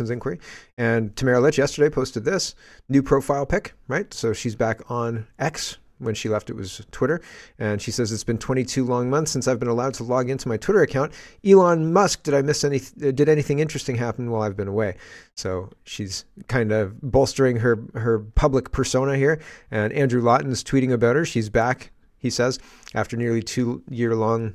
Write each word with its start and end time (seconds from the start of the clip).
inquiry. 0.00 0.38
And 0.76 1.14
Tamara 1.16 1.40
Lich 1.40 1.58
yesterday 1.58 1.90
posted 1.90 2.24
this 2.24 2.54
new 2.88 3.02
profile 3.02 3.46
pic, 3.46 3.74
right? 3.88 4.12
So 4.12 4.32
she's 4.32 4.54
back 4.54 4.80
on 4.90 5.26
X. 5.38 5.78
When 5.98 6.14
she 6.14 6.28
left, 6.28 6.48
it 6.48 6.54
was 6.54 6.80
Twitter. 6.92 7.20
And 7.58 7.82
she 7.82 7.90
says, 7.90 8.12
It's 8.12 8.22
been 8.22 8.38
22 8.38 8.84
long 8.84 9.10
months 9.10 9.32
since 9.32 9.48
I've 9.48 9.58
been 9.58 9.68
allowed 9.68 9.94
to 9.94 10.04
log 10.04 10.30
into 10.30 10.48
my 10.48 10.56
Twitter 10.56 10.82
account. 10.82 11.12
Elon 11.44 11.92
Musk, 11.92 12.22
did 12.22 12.34
I 12.34 12.42
miss 12.42 12.62
any? 12.62 12.76
Uh, 12.76 13.10
did 13.10 13.28
anything 13.28 13.58
interesting 13.58 13.96
happen 13.96 14.30
while 14.30 14.42
I've 14.42 14.56
been 14.56 14.68
away? 14.68 14.96
So 15.34 15.70
she's 15.84 16.24
kind 16.46 16.70
of 16.70 17.00
bolstering 17.00 17.56
her, 17.56 17.82
her 17.94 18.20
public 18.20 18.70
persona 18.70 19.16
here. 19.16 19.40
And 19.72 19.92
Andrew 19.92 20.22
Lawton's 20.22 20.62
tweeting 20.62 20.92
about 20.92 21.16
her. 21.16 21.24
She's 21.24 21.50
back, 21.50 21.90
he 22.16 22.30
says, 22.30 22.60
after 22.94 23.16
nearly 23.16 23.42
two 23.42 23.82
year 23.90 24.14
long 24.14 24.54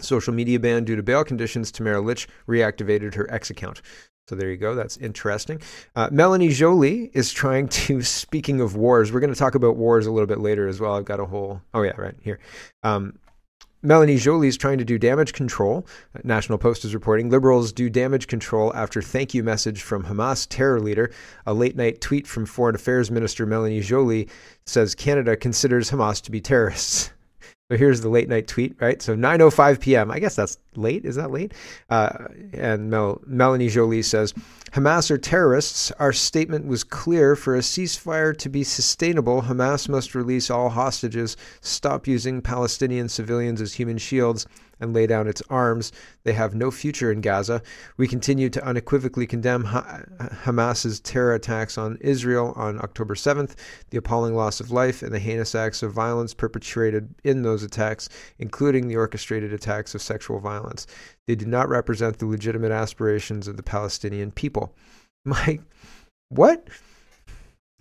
social 0.00 0.32
media 0.32 0.60
ban 0.60 0.84
due 0.84 0.96
to 0.96 1.02
bail 1.02 1.24
conditions, 1.24 1.70
Tamara 1.70 2.00
Lich 2.00 2.28
reactivated 2.48 3.14
her 3.14 3.30
X 3.32 3.50
account. 3.50 3.82
So 4.28 4.34
there 4.34 4.50
you 4.50 4.56
go. 4.56 4.74
That's 4.74 4.96
interesting. 4.96 5.62
Uh, 5.94 6.08
Melanie 6.10 6.48
Joly 6.48 7.10
is 7.14 7.32
trying 7.32 7.68
to, 7.68 8.02
speaking 8.02 8.60
of 8.60 8.74
wars, 8.74 9.12
we're 9.12 9.20
going 9.20 9.32
to 9.32 9.38
talk 9.38 9.54
about 9.54 9.76
wars 9.76 10.06
a 10.06 10.10
little 10.10 10.26
bit 10.26 10.40
later 10.40 10.66
as 10.66 10.80
well. 10.80 10.96
I've 10.96 11.04
got 11.04 11.20
a 11.20 11.26
whole, 11.26 11.62
oh 11.74 11.82
yeah, 11.82 11.94
right 11.96 12.16
here. 12.20 12.40
Um, 12.82 13.18
Melanie 13.82 14.16
Joly 14.16 14.48
is 14.48 14.56
trying 14.56 14.78
to 14.78 14.84
do 14.84 14.98
damage 14.98 15.32
control. 15.32 15.86
National 16.24 16.58
Post 16.58 16.84
is 16.84 16.92
reporting 16.92 17.30
liberals 17.30 17.72
do 17.72 17.88
damage 17.88 18.26
control 18.26 18.74
after 18.74 19.00
thank 19.00 19.32
you 19.32 19.44
message 19.44 19.82
from 19.82 20.02
Hamas 20.02 20.44
terror 20.48 20.80
leader. 20.80 21.12
A 21.46 21.54
late 21.54 21.76
night 21.76 22.00
tweet 22.00 22.26
from 22.26 22.46
Foreign 22.46 22.74
Affairs 22.74 23.12
Minister 23.12 23.46
Melanie 23.46 23.80
Joly 23.80 24.28
says 24.64 24.96
Canada 24.96 25.36
considers 25.36 25.90
Hamas 25.90 26.20
to 26.22 26.32
be 26.32 26.40
terrorists. 26.40 27.10
So 27.68 27.76
here's 27.76 28.00
the 28.00 28.08
late 28.08 28.28
night 28.28 28.46
tweet, 28.46 28.76
right? 28.80 29.02
So 29.02 29.16
9:05 29.16 29.80
p.m. 29.80 30.08
I 30.12 30.20
guess 30.20 30.36
that's 30.36 30.56
late. 30.76 31.04
Is 31.04 31.16
that 31.16 31.32
late? 31.32 31.52
Uh, 31.90 32.28
and 32.52 32.90
Mel- 32.90 33.20
Melanie 33.26 33.68
Joly 33.68 34.02
says, 34.02 34.32
"Hamas 34.70 35.10
are 35.10 35.18
terrorists. 35.18 35.90
Our 35.98 36.12
statement 36.12 36.66
was 36.66 36.84
clear. 36.84 37.34
For 37.34 37.56
a 37.56 37.60
ceasefire 37.60 38.38
to 38.38 38.48
be 38.48 38.62
sustainable, 38.62 39.42
Hamas 39.42 39.88
must 39.88 40.14
release 40.14 40.48
all 40.48 40.68
hostages, 40.68 41.36
stop 41.60 42.06
using 42.06 42.40
Palestinian 42.40 43.08
civilians 43.08 43.60
as 43.60 43.72
human 43.74 43.98
shields, 43.98 44.46
and 44.80 44.94
lay 44.94 45.06
down 45.06 45.26
its 45.26 45.42
arms. 45.48 45.92
They 46.24 46.32
have 46.32 46.54
no 46.54 46.70
future 46.70 47.10
in 47.10 47.20
Gaza. 47.20 47.62
We 47.96 48.08
continue 48.08 48.50
to 48.50 48.64
unequivocally 48.64 49.26
condemn 49.26 49.64
ha- 49.64 50.02
Hamas's 50.44 51.00
terror 51.00 51.34
attacks 51.34 51.78
on 51.78 51.98
Israel 52.00 52.52
on 52.56 52.78
October 52.78 53.14
7th, 53.14 53.54
the 53.90 53.98
appalling 53.98 54.34
loss 54.34 54.60
of 54.60 54.70
life, 54.70 55.02
and 55.02 55.12
the 55.12 55.18
heinous 55.18 55.54
acts 55.54 55.82
of 55.82 55.92
violence 55.92 56.34
perpetrated 56.34 57.14
in 57.24 57.42
those 57.42 57.62
attacks, 57.62 58.08
including 58.38 58.88
the 58.88 58.96
orchestrated 58.96 59.52
attacks 59.52 59.94
of 59.94 60.02
sexual 60.02 60.40
violence. 60.40 60.86
They 61.26 61.34
do 61.34 61.46
not 61.46 61.68
represent 61.68 62.18
the 62.18 62.26
legitimate 62.26 62.72
aspirations 62.72 63.48
of 63.48 63.56
the 63.56 63.62
Palestinian 63.62 64.30
people. 64.30 64.74
My, 65.24 65.58
what? 66.28 66.68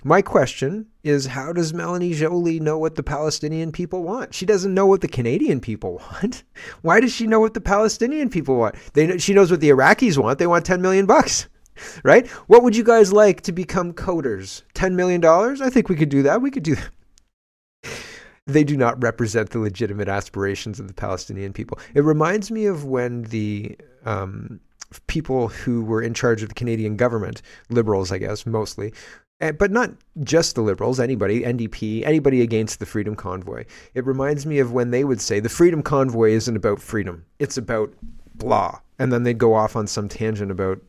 My 0.08 0.22
question 0.22 0.86
is 1.04 1.26
how 1.26 1.52
does 1.52 1.74
Melanie 1.74 2.14
Joly 2.14 2.60
know 2.60 2.78
what 2.78 2.94
the 2.94 3.02
Palestinian 3.02 3.72
people 3.72 4.04
want? 4.04 4.36
She 4.36 4.46
doesn't 4.46 4.72
know 4.72 4.86
what 4.86 5.02
the 5.02 5.08
Canadian 5.08 5.60
people 5.60 5.96
want. 6.12 6.44
Why 6.84 7.00
does 7.00 7.12
she 7.12 7.26
know 7.26 7.40
what 7.40 7.56
the 7.56 7.62
Palestinian 7.62 8.30
people 8.30 8.56
want? 8.56 8.76
They 8.94 9.18
she 9.18 9.34
knows 9.34 9.50
what 9.50 9.62
the 9.62 9.72
Iraqis 9.72 10.20
want. 10.20 10.38
They 10.38 10.46
want 10.46 10.64
10 10.64 10.80
million 10.82 11.08
bucks. 11.08 11.48
Right? 12.06 12.26
What 12.48 12.64
would 12.64 12.74
you 12.74 12.86
guys 12.86 13.12
like 13.12 13.42
to 13.42 13.52
become 13.52 13.92
coders? 13.92 14.62
10 14.76 14.96
million 14.96 15.20
dollars? 15.20 15.60
I 15.60 15.70
think 15.70 15.90
we 15.90 15.98
could 15.98 16.08
do 16.08 16.24
that. 16.24 16.42
We 16.42 16.50
could 16.50 16.64
do 16.64 16.76
that. 16.76 16.90
They 18.48 18.64
do 18.64 18.78
not 18.78 19.02
represent 19.04 19.50
the 19.50 19.60
legitimate 19.60 20.08
aspirations 20.08 20.80
of 20.80 20.88
the 20.88 20.94
Palestinian 20.94 21.52
people. 21.52 21.80
It 21.96 22.06
reminds 22.06 22.50
me 22.50 22.68
of 22.68 22.86
when 22.86 23.24
the 23.24 23.76
um, 24.06 24.62
people 25.08 25.48
who 25.48 25.84
were 25.84 26.02
in 26.02 26.14
charge 26.14 26.44
of 26.44 26.50
the 26.50 26.56
Canadian 26.56 26.96
government, 26.96 27.42
liberals, 27.70 28.12
I 28.12 28.20
guess, 28.20 28.46
mostly, 28.46 28.94
Eh, 29.42 29.52
but 29.52 29.70
not 29.72 29.92
just 30.24 30.56
the 30.56 30.62
liberals, 30.62 31.00
anybody, 31.00 31.42
NDP, 31.42 32.06
anybody 32.06 32.42
against 32.42 32.80
the 32.80 32.86
Freedom 32.86 33.16
Convoy. 33.16 33.66
It 33.94 34.06
reminds 34.06 34.46
me 34.46 34.60
of 34.60 34.72
when 34.72 34.92
they 34.92 35.04
would 35.04 35.20
say 35.20 35.40
the 35.40 35.50
Freedom 35.50 35.84
Convoy 35.84 36.32
isn't 36.32 36.56
about 36.56 36.82
freedom, 36.82 37.26
it's 37.40 37.58
about 37.58 37.94
blah. 38.36 38.80
And 38.98 39.12
then 39.12 39.24
they'd 39.24 39.38
go 39.38 39.54
off 39.54 39.76
on 39.76 39.88
some 39.88 40.08
tangent 40.08 40.52
about 40.52 40.80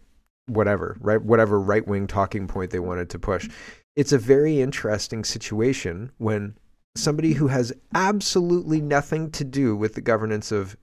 whatever, 0.47 0.97
right? 1.00 1.21
Whatever 1.21 1.60
right 1.60 1.87
wing 1.87 2.06
talking 2.06 2.47
point 2.47 2.71
they 2.71 2.78
wanted 2.78 3.10
to 3.10 3.19
push. 3.19 3.48
It's 3.97 4.12
a 4.12 4.19
very 4.19 4.60
interesting 4.60 5.25
situation 5.25 6.12
when 6.19 6.56
somebody 6.94 7.32
who 7.32 7.48
has 7.48 7.72
absolutely 7.94 8.81
nothing 8.81 9.31
to 9.32 9.42
do 9.42 9.75
with 9.75 9.94
the 9.94 10.00
governance 10.00 10.53
of 10.53 10.76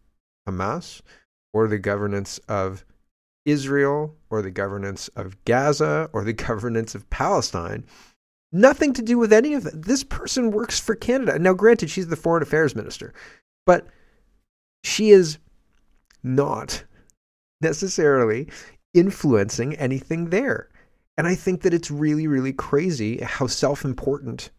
Hamas 0.48 1.02
or 1.54 1.68
the 1.68 1.78
governance 1.78 2.40
of 2.50 2.84
Israel 3.46 4.16
or 4.30 4.42
the 4.42 4.52
governance 4.52 5.08
of 5.10 5.44
Gaza 5.46 6.10
or 6.14 6.24
the 6.24 6.34
governance 6.48 6.96
of 6.96 7.10
Palestine. 7.10 7.86
Nothing 8.52 8.94
to 8.94 9.02
do 9.02 9.18
with 9.18 9.34
any 9.34 9.54
of 9.54 9.64
that. 9.64 9.84
This 9.84 10.04
person 10.04 10.52
works 10.52 10.80
for 10.80 10.96
Canada. 10.96 11.40
Now, 11.40 11.54
granted, 11.54 11.90
she's 11.90 12.08
the 12.08 12.16
foreign 12.16 12.44
affairs 12.44 12.76
minister, 12.76 13.14
but 13.66 13.88
she 14.84 15.10
is 15.10 15.40
not 16.22 16.84
necessarily 17.62 18.48
influencing 18.94 19.76
anything 19.76 20.30
there. 20.30 20.70
And 21.18 21.28
I 21.28 21.36
think 21.36 21.62
that 21.62 21.74
it's 21.74 21.92
really, 21.92 22.28
really 22.28 22.54
crazy 22.54 23.22
how 23.22 23.48
self 23.48 23.86
important 23.86 24.50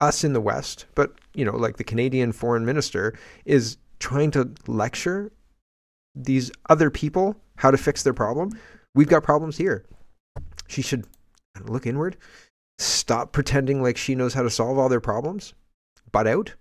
us 0.00 0.24
in 0.24 0.32
the 0.32 0.40
West, 0.40 0.86
but, 0.96 1.14
you 1.34 1.44
know, 1.44 1.56
like 1.56 1.76
the 1.76 1.84
Canadian 1.84 2.32
foreign 2.32 2.64
minister, 2.64 3.16
is 3.44 3.76
trying 4.00 4.32
to 4.32 4.50
lecture 4.66 5.30
these 6.14 6.50
other 6.68 6.90
people 6.90 7.36
how 7.56 7.70
to 7.70 7.76
fix 7.76 8.02
their 8.02 8.14
problem. 8.14 8.58
We've 8.94 9.08
got 9.08 9.22
problems 9.22 9.56
here. 9.56 9.84
She 10.68 10.82
should 10.82 11.06
look 11.64 11.86
inward, 11.86 12.16
stop 12.78 13.32
pretending 13.32 13.82
like 13.82 13.96
she 13.96 14.14
knows 14.14 14.34
how 14.34 14.42
to 14.42 14.50
solve 14.50 14.78
all 14.78 14.88
their 14.88 15.00
problems, 15.00 15.54
butt 16.10 16.26
out. 16.26 16.54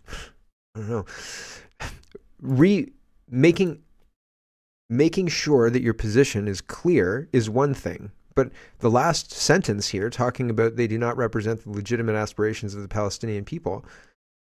I 0.75 0.79
don't 0.79 0.89
know. 0.89 1.05
Re 2.41 2.91
making 3.29 3.81
making 4.89 5.27
sure 5.27 5.69
that 5.69 5.81
your 5.81 5.93
position 5.93 6.47
is 6.47 6.61
clear 6.61 7.29
is 7.31 7.49
one 7.49 7.73
thing. 7.73 8.11
But 8.35 8.51
the 8.79 8.89
last 8.89 9.31
sentence 9.31 9.89
here, 9.89 10.09
talking 10.09 10.49
about 10.49 10.75
they 10.75 10.87
do 10.87 10.97
not 10.97 11.17
represent 11.17 11.63
the 11.63 11.71
legitimate 11.71 12.15
aspirations 12.15 12.75
of 12.75 12.81
the 12.81 12.87
Palestinian 12.87 13.45
people, 13.45 13.85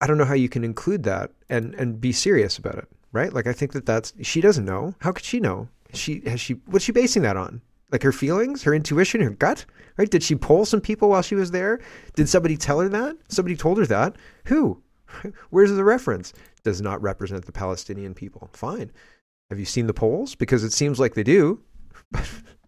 I 0.02 0.08
don't 0.08 0.18
know 0.18 0.26
how 0.26 0.34
you 0.34 0.50
can 0.50 0.64
include 0.64 1.04
that 1.04 1.32
and, 1.50 1.74
and 1.76 2.00
be 2.00 2.12
serious 2.12 2.58
about 2.58 2.78
it, 2.78 2.88
right? 3.16 3.34
Like, 3.34 3.48
I 3.48 3.54
think 3.54 3.72
that 3.72 3.86
that's, 3.86 4.14
she 4.22 4.42
doesn't 4.42 4.66
know. 4.66 4.94
How 5.00 5.12
could 5.12 5.26
she 5.26 5.40
know? 5.40 5.70
she 5.96 6.22
has 6.26 6.40
she 6.40 6.54
what's 6.66 6.86
she 6.86 6.92
basing 6.92 7.24
that 7.24 7.38
on? 7.38 7.62
Like 7.92 8.04
her 8.04 8.12
feelings, 8.12 8.64
her 8.64 8.74
intuition, 8.74 9.22
her 9.22 9.30
gut, 9.30 9.66
right? 9.98 10.10
Did 10.10 10.24
she 10.24 10.36
poll 10.36 10.66
some 10.66 10.82
people 10.82 11.10
while 11.10 11.22
she 11.22 11.36
was 11.36 11.52
there? 11.52 11.80
Did 12.16 12.28
somebody 12.28 12.58
tell 12.58 12.80
her 12.80 12.90
that? 12.90 13.16
Somebody 13.30 13.56
told 13.56 13.78
her 13.78 13.86
that? 13.86 14.16
Who? 14.46 14.82
Where's 15.50 15.72
the 15.72 15.84
reference? 15.84 16.34
Does 16.64 16.82
not 16.82 17.02
represent 17.02 17.46
the 17.46 17.52
Palestinian 17.52 18.14
people. 18.14 18.50
Fine. 18.54 18.92
Have 19.50 19.60
you 19.60 19.66
seen 19.66 19.88
the 19.88 19.94
polls? 19.94 20.36
Because 20.36 20.64
it 20.64 20.74
seems 20.74 21.00
like 21.00 21.14
they 21.14 21.24
do. 21.24 21.62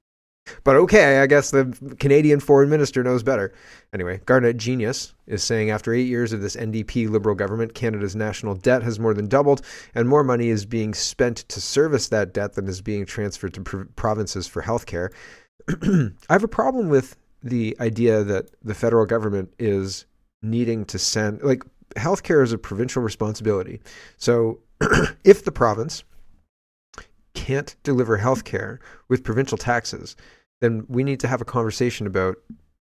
But 0.63 0.75
okay, 0.77 1.19
I 1.19 1.27
guess 1.27 1.51
the 1.51 1.95
Canadian 1.99 2.39
foreign 2.39 2.69
minister 2.69 3.03
knows 3.03 3.23
better. 3.23 3.53
Anyway, 3.93 4.21
Garnett 4.25 4.57
Genuis 4.57 5.13
is 5.27 5.43
saying 5.43 5.69
after 5.69 5.93
eight 5.93 6.07
years 6.07 6.33
of 6.33 6.41
this 6.41 6.55
NDP 6.55 7.09
Liberal 7.09 7.35
government, 7.35 7.73
Canada's 7.73 8.15
national 8.15 8.55
debt 8.55 8.83
has 8.83 8.99
more 8.99 9.13
than 9.13 9.27
doubled, 9.27 9.61
and 9.95 10.07
more 10.07 10.23
money 10.23 10.49
is 10.49 10.65
being 10.65 10.93
spent 10.93 11.37
to 11.49 11.61
service 11.61 12.09
that 12.09 12.33
debt 12.33 12.53
than 12.53 12.67
is 12.67 12.81
being 12.81 13.05
transferred 13.05 13.53
to 13.53 13.61
pr- 13.61 13.83
provinces 13.95 14.47
for 14.47 14.61
healthcare. 14.61 15.11
I 15.69 16.33
have 16.33 16.43
a 16.43 16.47
problem 16.47 16.89
with 16.89 17.17
the 17.43 17.75
idea 17.79 18.23
that 18.23 18.49
the 18.63 18.73
federal 18.73 19.05
government 19.05 19.53
is 19.59 20.05
needing 20.41 20.85
to 20.85 20.99
send, 20.99 21.41
like, 21.41 21.63
healthcare 21.95 22.43
is 22.43 22.51
a 22.51 22.57
provincial 22.57 23.01
responsibility. 23.01 23.81
So 24.17 24.59
if 25.23 25.43
the 25.43 25.51
province 25.51 26.03
can't 27.33 27.75
deliver 27.83 28.17
healthcare 28.17 28.79
with 29.07 29.23
provincial 29.23 29.57
taxes, 29.57 30.15
then 30.61 30.85
we 30.87 31.03
need 31.03 31.19
to 31.21 31.27
have 31.27 31.41
a 31.41 31.45
conversation 31.45 32.07
about 32.07 32.37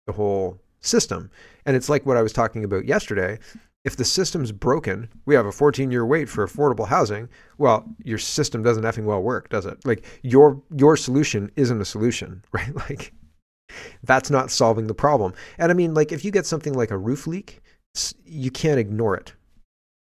the 0.07 0.13
whole 0.13 0.61
system. 0.81 1.31
And 1.67 1.77
it's 1.77 1.89
like 1.89 2.07
what 2.07 2.17
I 2.17 2.23
was 2.23 2.33
talking 2.33 2.65
about 2.65 2.87
yesterday. 2.87 3.39
If 3.85 3.97
the 3.97 4.05
system's 4.05 4.53
broken, 4.53 5.09
we 5.25 5.35
have 5.35 5.47
a 5.47 5.53
14 5.53 5.91
year 5.91 6.05
wait 6.05 6.29
for 6.29 6.47
affordable 6.47 6.87
housing. 6.87 7.29
Well, 7.57 7.87
your 8.05 8.19
system 8.19 8.63
doesn't 8.63 8.83
effing 8.83 9.05
well 9.05 9.23
work, 9.23 9.49
does 9.49 9.65
it? 9.65 9.79
Like 9.87 10.05
your 10.23 10.63
your 10.77 10.97
solution 10.97 11.51
isn't 11.57 11.81
a 11.81 11.85
solution, 11.85 12.45
right? 12.53 12.75
Like 12.75 13.13
that's 14.03 14.31
not 14.31 14.51
solving 14.51 14.87
the 14.87 14.95
problem. 14.95 15.33
And 15.59 15.71
I 15.71 15.75
mean, 15.75 15.95
like 15.95 16.13
if 16.13 16.25
you 16.25 16.31
get 16.31 16.47
something 16.47 16.75
like 16.75 16.91
a 16.91 16.99
roof 16.99 17.27
leak, 17.27 17.63
you 18.25 18.51
can't 18.51 18.79
ignore 18.79 19.17
it, 19.17 19.33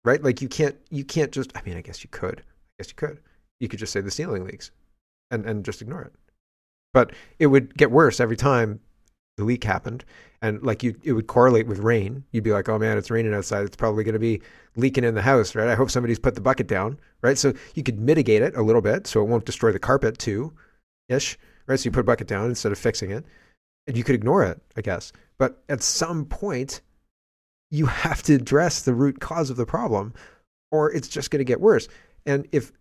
right? 0.05 0.23
Like 0.23 0.43
you 0.43 0.49
can't 0.49 0.77
you 0.91 1.05
can't 1.05 1.33
just. 1.33 1.57
I 1.57 1.63
mean, 1.63 1.77
I 1.77 1.81
guess 1.81 2.05
you 2.05 2.11
could. 2.11 2.41
I 2.41 2.83
guess 2.83 2.89
you 2.89 2.97
could. 2.97 3.21
You 3.61 3.69
could 3.69 3.79
just 3.79 3.93
say 3.93 4.01
the 4.01 4.11
ceiling 4.11 4.45
leaks, 4.45 4.71
and 5.31 5.47
and 5.47 5.65
just 5.65 5.81
ignore 5.81 6.03
it. 6.03 6.13
But 6.93 7.13
it 7.39 7.47
would 7.47 7.77
get 7.77 7.91
worse 7.91 8.21
every 8.21 8.37
time 8.37 8.81
the 9.37 9.45
leak 9.45 9.65
happened. 9.65 10.05
And 10.43 10.63
like 10.63 10.83
you, 10.83 10.97
it 11.03 11.13
would 11.13 11.27
correlate 11.27 11.67
with 11.67 11.79
rain. 11.79 12.25
You'd 12.33 12.45
be 12.45 12.53
like, 12.53 12.69
oh 12.69 12.79
man, 12.79 12.97
it's 12.97 13.11
raining 13.11 13.35
outside. 13.35 13.65
It's 13.65 13.77
probably 13.77 14.05
going 14.05 14.15
to 14.15 14.19
be 14.19 14.41
leaking 14.77 15.05
in 15.05 15.15
the 15.15 15.23
house, 15.23 15.55
right? 15.55 15.69
I 15.69 15.75
hope 15.75 15.91
somebody's 15.91 16.19
put 16.19 16.35
the 16.35 16.41
bucket 16.41 16.67
down, 16.67 16.99
right? 17.23 17.37
So 17.37 17.53
you 17.75 17.83
could 17.83 18.01
mitigate 18.01 18.43
it 18.43 18.57
a 18.57 18.63
little 18.63 18.83
bit 18.83 19.07
so 19.07 19.21
it 19.21 19.29
won't 19.29 19.45
destroy 19.45 19.73
the 19.73 19.79
carpet 19.79 20.19
too, 20.19 20.53
ish, 21.09 21.39
right? 21.67 21.79
So 21.79 21.87
you 21.87 21.91
put 21.91 22.01
a 22.01 22.05
bucket 22.05 22.27
down 22.27 22.47
instead 22.47 22.73
of 22.73 22.79
fixing 22.79 23.11
it, 23.11 23.25
and 23.87 23.97
you 23.97 24.05
could 24.05 24.15
ignore 24.15 24.45
it, 24.45 24.61
I 24.77 24.81
guess. 24.81 25.13
But 25.39 25.63
at 25.69 25.83
some 25.83 26.25
point, 26.25 26.81
you 27.71 27.87
have 27.87 28.23
to 28.25 28.35
address 28.35 28.83
the 28.83 28.95
root 28.95 29.21
cause 29.21 29.51
of 29.51 29.57
the 29.57 29.67
problem, 29.67 30.15
or 30.73 30.91
it's 30.93 31.09
just 31.09 31.31
going 31.31 31.39
to 31.39 31.45
get 31.45 31.61
worse. 31.61 31.89
And 32.27 32.49
if 32.53 32.73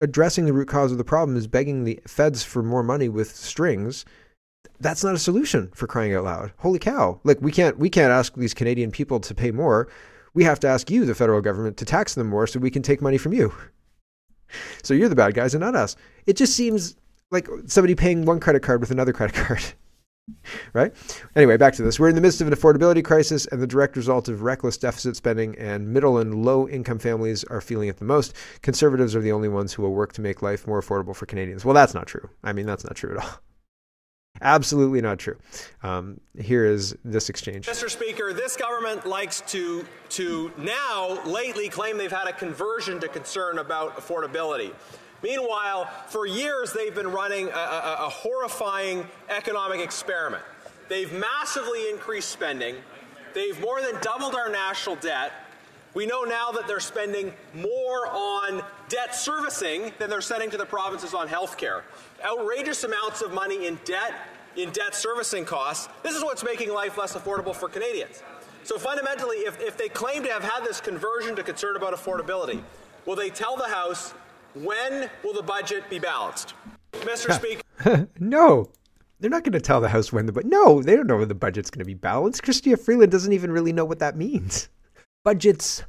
addressing 0.00 0.44
the 0.44 0.52
root 0.52 0.68
cause 0.68 0.92
of 0.92 0.98
the 0.98 1.04
problem 1.04 1.36
is 1.36 1.46
begging 1.46 1.84
the 1.84 2.00
feds 2.06 2.42
for 2.42 2.62
more 2.62 2.82
money 2.82 3.08
with 3.08 3.34
strings, 3.34 4.04
that's 4.80 5.04
not 5.04 5.14
a 5.14 5.18
solution 5.18 5.70
for 5.74 5.86
crying 5.86 6.14
out 6.14 6.24
loud. 6.24 6.52
Holy 6.58 6.78
cow. 6.78 7.20
Like 7.24 7.40
we 7.40 7.52
can't 7.52 7.78
we 7.78 7.88
can't 7.88 8.12
ask 8.12 8.34
these 8.34 8.54
Canadian 8.54 8.90
people 8.90 9.20
to 9.20 9.34
pay 9.34 9.50
more. 9.50 9.88
We 10.34 10.44
have 10.44 10.60
to 10.60 10.68
ask 10.68 10.90
you, 10.90 11.06
the 11.06 11.14
federal 11.14 11.40
government, 11.40 11.78
to 11.78 11.86
tax 11.86 12.14
them 12.14 12.28
more 12.28 12.46
so 12.46 12.60
we 12.60 12.70
can 12.70 12.82
take 12.82 13.00
money 13.00 13.16
from 13.16 13.32
you. 13.32 13.54
So 14.82 14.92
you're 14.92 15.08
the 15.08 15.16
bad 15.16 15.34
guys 15.34 15.54
and 15.54 15.62
not 15.62 15.74
us. 15.74 15.96
It 16.26 16.36
just 16.36 16.54
seems 16.54 16.96
like 17.30 17.48
somebody 17.66 17.94
paying 17.94 18.24
one 18.24 18.38
credit 18.38 18.62
card 18.62 18.80
with 18.80 18.90
another 18.90 19.12
credit 19.12 19.34
card. 19.34 19.64
right? 20.72 20.92
Anyway, 21.34 21.56
back 21.56 21.74
to 21.74 21.82
this. 21.82 21.98
We're 21.98 22.08
in 22.08 22.14
the 22.14 22.20
midst 22.20 22.40
of 22.40 22.46
an 22.46 22.54
affordability 22.54 23.04
crisis, 23.04 23.46
and 23.46 23.60
the 23.60 23.66
direct 23.66 23.96
result 23.96 24.28
of 24.28 24.42
reckless 24.42 24.76
deficit 24.76 25.16
spending, 25.16 25.56
and 25.58 25.92
middle 25.92 26.18
and 26.18 26.44
low 26.44 26.68
income 26.68 26.98
families 26.98 27.44
are 27.44 27.60
feeling 27.60 27.88
it 27.88 27.98
the 27.98 28.04
most. 28.04 28.34
Conservatives 28.62 29.14
are 29.14 29.20
the 29.20 29.32
only 29.32 29.48
ones 29.48 29.72
who 29.72 29.82
will 29.82 29.94
work 29.94 30.12
to 30.14 30.20
make 30.20 30.42
life 30.42 30.66
more 30.66 30.80
affordable 30.80 31.14
for 31.14 31.26
Canadians. 31.26 31.64
Well, 31.64 31.74
that's 31.74 31.94
not 31.94 32.06
true. 32.06 32.28
I 32.42 32.52
mean, 32.52 32.66
that's 32.66 32.84
not 32.84 32.96
true 32.96 33.16
at 33.16 33.24
all. 33.24 33.30
Absolutely 34.42 35.00
not 35.00 35.18
true. 35.18 35.36
Um, 35.82 36.20
here 36.38 36.66
is 36.66 36.94
this 37.04 37.30
exchange. 37.30 37.66
Mr. 37.66 37.88
Speaker, 37.88 38.34
this 38.34 38.54
government 38.54 39.06
likes 39.06 39.40
to, 39.42 39.86
to 40.10 40.52
now 40.58 41.18
lately 41.24 41.70
claim 41.70 41.96
they've 41.96 42.12
had 42.12 42.28
a 42.28 42.34
conversion 42.34 43.00
to 43.00 43.08
concern 43.08 43.58
about 43.58 43.96
affordability. 43.96 44.74
Meanwhile, 45.22 45.90
for 46.08 46.26
years 46.26 46.72
they've 46.72 46.94
been 46.94 47.10
running 47.10 47.48
a, 47.48 47.50
a, 47.50 47.96
a 48.06 48.08
horrifying 48.08 49.06
economic 49.28 49.80
experiment. 49.80 50.42
They've 50.88 51.12
massively 51.12 51.90
increased 51.90 52.30
spending. 52.30 52.76
They've 53.34 53.58
more 53.60 53.82
than 53.82 54.00
doubled 54.00 54.34
our 54.34 54.48
national 54.48 54.96
debt. 54.96 55.32
We 55.94 56.06
know 56.06 56.22
now 56.22 56.52
that 56.52 56.68
they're 56.68 56.78
spending 56.80 57.32
more 57.54 58.06
on 58.08 58.62
debt 58.88 59.14
servicing 59.14 59.92
than 59.98 60.10
they're 60.10 60.20
sending 60.20 60.50
to 60.50 60.58
the 60.58 60.66
provinces 60.66 61.14
on 61.14 61.26
health 61.26 61.56
care. 61.56 61.84
Outrageous 62.24 62.84
amounts 62.84 63.22
of 63.22 63.32
money 63.32 63.66
in 63.66 63.78
debt, 63.84 64.12
in 64.56 64.70
debt 64.70 64.94
servicing 64.94 65.44
costs. 65.44 65.88
This 66.02 66.14
is 66.14 66.22
what's 66.22 66.44
making 66.44 66.72
life 66.72 66.98
less 66.98 67.14
affordable 67.14 67.54
for 67.54 67.68
Canadians. 67.68 68.22
So 68.64 68.78
fundamentally, 68.78 69.38
if, 69.38 69.60
if 69.60 69.78
they 69.78 69.88
claim 69.88 70.22
to 70.24 70.28
have 70.28 70.42
had 70.42 70.64
this 70.64 70.80
conversion 70.80 71.34
to 71.36 71.42
concern 71.42 71.76
about 71.76 71.94
affordability, 71.94 72.60
will 73.06 73.16
they 73.16 73.30
tell 73.30 73.56
the 73.56 73.68
House 73.68 74.12
when 74.64 75.10
will 75.22 75.34
the 75.34 75.42
budget 75.42 75.88
be 75.90 75.98
balanced? 75.98 76.54
Mr. 76.92 77.32
Speaker. 77.32 78.08
no. 78.18 78.70
They're 79.20 79.30
not 79.30 79.44
going 79.44 79.52
to 79.52 79.60
tell 79.60 79.80
the 79.80 79.88
House 79.88 80.12
when 80.12 80.26
the 80.26 80.32
budget. 80.32 80.50
no, 80.50 80.82
they 80.82 80.94
don't 80.94 81.06
know 81.06 81.16
when 81.16 81.28
the 81.28 81.34
budget's 81.34 81.70
going 81.70 81.80
to 81.80 81.86
be 81.86 81.94
balanced. 81.94 82.42
Chrystia 82.42 82.78
Freeland 82.78 83.10
doesn't 83.10 83.32
even 83.32 83.50
really 83.50 83.72
know 83.72 83.84
what 83.84 83.98
that 83.98 84.16
means. 84.16 84.68
Budgets 85.24 85.82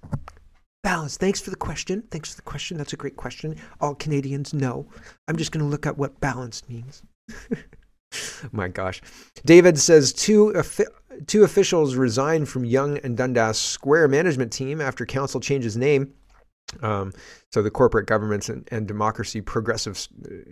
balanced. 0.83 1.19
Thanks 1.19 1.41
for 1.41 1.49
the 1.49 1.57
question. 1.57 2.03
Thanks 2.09 2.31
for 2.31 2.37
the 2.37 2.43
question. 2.43 2.77
That's 2.77 2.93
a 2.93 2.97
great 2.97 3.17
question. 3.17 3.57
All 3.81 3.95
Canadians 3.95 4.53
know. 4.53 4.87
I'm 5.27 5.35
just 5.35 5.51
going 5.51 5.63
to 5.63 5.69
look 5.69 5.85
at 5.85 5.97
what 5.97 6.19
balanced 6.21 6.69
means. 6.69 7.03
My 8.51 8.69
gosh. 8.69 9.01
David 9.45 9.77
says 9.77 10.13
two 10.13 10.53
two 11.25 11.43
officials 11.43 11.95
resigned 11.95 12.47
from 12.47 12.63
Yonge 12.63 13.01
and 13.03 13.17
Dundas 13.17 13.57
Square 13.57 14.07
management 14.07 14.51
team 14.51 14.79
after 14.79 15.05
council 15.05 15.41
changes 15.41 15.75
name. 15.75 16.13
Um, 16.81 17.13
so 17.51 17.61
the 17.61 17.71
corporate 17.71 18.07
governments 18.07 18.49
and, 18.49 18.67
and 18.71 18.87
democracy 18.87 19.41
progressive 19.41 20.07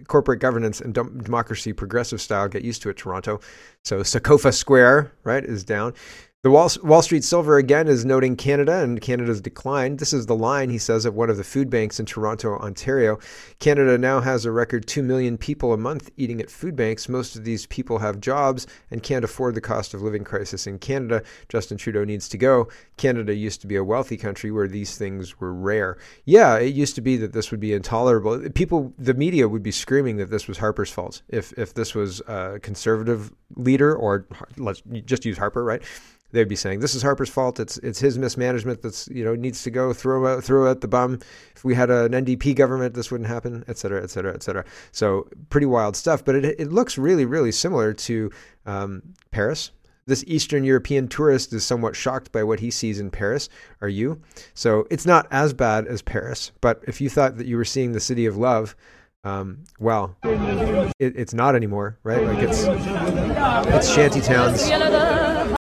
corporate 0.07 0.39
governance 0.39 0.79
and 0.81 0.94
democracy 0.94 1.73
progressive 1.73 2.21
style 2.21 2.47
get 2.47 2.63
used 2.63 2.81
to 2.83 2.89
it. 2.89 2.97
Toronto. 2.97 3.39
So 3.83 4.00
Sankofa 4.00 4.53
Square 4.53 5.12
right 5.23 5.44
is 5.44 5.63
down. 5.63 5.94
The 6.45 6.51
Wall, 6.51 6.69
Wall 6.83 7.01
Street 7.01 7.24
Silver 7.24 7.57
again 7.57 7.88
is 7.88 8.06
noting 8.06 8.36
Canada 8.36 8.83
and 8.83 9.01
Canada's 9.01 9.42
decline. 9.42 9.97
This 9.97 10.13
is 10.13 10.27
the 10.27 10.36
line, 10.36 10.69
he 10.69 10.77
says, 10.77 11.03
of 11.03 11.15
one 11.15 11.31
of 11.31 11.38
the 11.38 11.44
food 11.44 11.71
banks 11.71 12.00
in 12.00 12.06
Toronto, 12.06 12.59
Ontario. 12.59 13.18
Canada 13.57 13.97
now 13.97 14.19
has 14.19 14.45
a 14.45 14.51
record 14.51 14.86
2 14.86 15.01
million 15.01 15.39
people 15.39 15.74
a 15.74 15.77
month 15.77 16.12
eating 16.18 16.39
at 16.39 16.51
food 16.51 16.75
banks. 16.75 17.09
Most 17.09 17.36
of 17.36 17.45
these 17.45 17.65
people 17.65 17.97
have 17.97 18.21
jobs 18.21 18.68
and 18.92 19.01
can't 19.01 19.25
afford 19.25 19.56
the 19.56 19.59
cost 19.59 19.95
of 19.95 20.03
living 20.03 20.24
crisis 20.24 20.68
in 20.68 20.77
Canada. 20.77 21.24
Justin 21.50 21.80
Trudeau 21.80 22.03
needs 22.03 22.30
to 22.30 22.38
go. 22.38 22.68
Canada 22.97 23.33
used 23.33 23.59
to 23.62 23.68
be 23.68 23.75
a 23.75 23.83
wealthy 23.83 24.15
country 24.15 24.51
where 24.51 24.68
these 24.68 25.00
things 25.00 25.39
were 25.39 25.51
rare. 25.51 25.97
Yeah, 26.25 26.59
it 26.59 26.75
used 26.75 26.94
to 26.94 27.01
be 27.01 27.18
that 27.18 27.33
this 27.33 27.50
would 27.50 27.59
be 27.59 27.74
intolerable. 27.74 28.51
People, 28.51 28.94
the 29.00 29.15
media 29.15 29.50
would 29.50 29.63
be 29.63 29.71
screaming 29.71 30.18
that 30.18 30.30
this 30.30 30.47
was 30.47 30.59
Harper's 30.59 30.92
fault. 30.92 31.24
If, 31.27 31.53
if 31.53 31.74
this 31.74 31.95
was 31.95 32.19
a 32.27 32.59
conservative 32.62 33.33
leader, 33.56 33.95
or 33.95 34.27
let's 34.57 34.83
just 35.06 35.25
use 35.25 35.39
Harper, 35.39 35.63
right? 35.63 35.81
They'd 36.35 36.47
be 36.47 36.55
saying 36.55 36.81
this 36.81 36.93
is 36.93 37.01
Harper's 37.01 37.29
fault. 37.29 37.59
It's 37.59 37.77
it's 37.77 37.99
his 37.99 38.19
mismanagement 38.19 38.81
that's 38.81 39.07
you 39.07 39.23
know 39.23 39.33
needs 39.35 39.63
to 39.63 39.71
go. 39.71 39.93
Throw 39.93 40.27
out 40.27 40.43
throw 40.43 40.69
out 40.69 40.81
the 40.81 40.87
bum. 40.87 41.19
If 41.55 41.63
we 41.63 41.73
had 41.73 41.89
an 41.89 42.11
NDP 42.11 42.55
government, 42.55 42.93
this 42.93 43.09
wouldn't 43.09 43.29
happen, 43.29 43.63
et 43.67 43.77
cetera, 43.77 44.03
et 44.03 44.09
cetera, 44.09 44.33
et 44.33 44.43
cetera. 44.43 44.65
So 44.91 45.27
pretty 45.49 45.65
wild 45.65 45.95
stuff. 45.95 46.23
But 46.23 46.35
it 46.35 46.59
it 46.59 46.71
looks 46.71 46.97
really 46.97 47.25
really 47.25 47.51
similar 47.51 47.93
to 47.93 48.31
um, 48.65 49.01
Paris. 49.31 49.71
This 50.07 50.23
Eastern 50.27 50.63
European 50.63 51.07
tourist 51.07 51.51
is 51.51 51.65
somewhat 51.65 51.95
shocked 51.95 52.31
by 52.31 52.43
what 52.43 52.59
he 52.59 52.69
sees 52.69 52.99
in 52.99 53.09
Paris. 53.09 53.49
Are 53.81 53.89
you? 53.89 54.21
So 54.53 54.85
it's 54.91 55.05
not 55.07 55.25
as 55.31 55.51
bad 55.51 55.87
as 55.87 56.03
Paris. 56.03 56.51
But 56.61 56.83
if 56.87 57.01
you 57.01 57.09
thought 57.09 57.37
that 57.37 57.47
you 57.47 57.57
were 57.57 57.65
seeing 57.65 57.93
the 57.93 57.99
city 57.99 58.27
of 58.27 58.37
love. 58.37 58.75
Um, 59.25 59.66
well, 59.80 60.16
it, 60.24 61.18
it's 61.18 61.33
not 61.33 61.56
anymore, 61.56 62.00
right? 62.04 62.24
Like 62.24 62.39
it's 62.39 62.63
it's 62.63 63.94
shanty 63.94 64.22
towns 64.22 64.69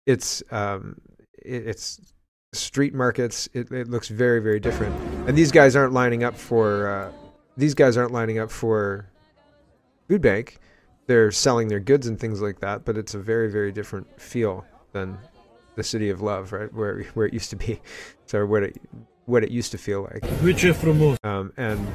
it's 0.06 0.44
um, 0.52 1.00
it, 1.44 1.68
it's 1.68 2.14
street 2.54 2.94
markets. 2.94 3.50
It, 3.54 3.72
it, 3.72 3.90
looks 3.90 4.08
very 4.08 4.42
very 4.42 4.60
different. 4.60 4.96
And 5.28 5.38
these 5.38 5.52
guys 5.52 5.76
aren't 5.76 5.94
lining 5.94 6.24
up 6.24 6.36
for 6.36 6.90
uh, 6.90 7.12
these 7.58 7.74
guys 7.74 7.98
aren't 7.98 8.12
lining 8.12 8.40
up 8.40 8.52
for 8.52 9.10
food 10.08 10.22
bank. 10.22 10.60
They're 11.08 11.32
selling 11.32 11.68
their 11.68 11.80
goods 11.80 12.08
and 12.08 12.20
things 12.20 12.42
like 12.42 12.60
that. 12.60 12.86
But 12.86 12.98
it's 12.98 13.14
a 13.14 13.20
very 13.20 13.50
very 13.50 13.72
different 13.72 14.22
feel 14.22 14.66
than 14.92 15.18
the 15.76 15.84
city 15.84 16.10
of 16.10 16.22
love, 16.22 16.52
right? 16.52 16.74
Where 16.74 17.04
where 17.14 17.26
it 17.26 17.34
used 17.34 17.50
to 17.52 17.56
be, 17.56 17.80
so 18.26 18.46
what 18.46 18.64
it 18.64 18.78
what 19.26 19.44
it 19.44 19.52
used 19.52 19.72
to 19.72 19.78
feel 19.78 20.04
like. 20.04 20.26
Which 20.42 20.64
is 20.64 20.78
from 20.78 21.18
um, 21.24 21.54
and 21.58 21.88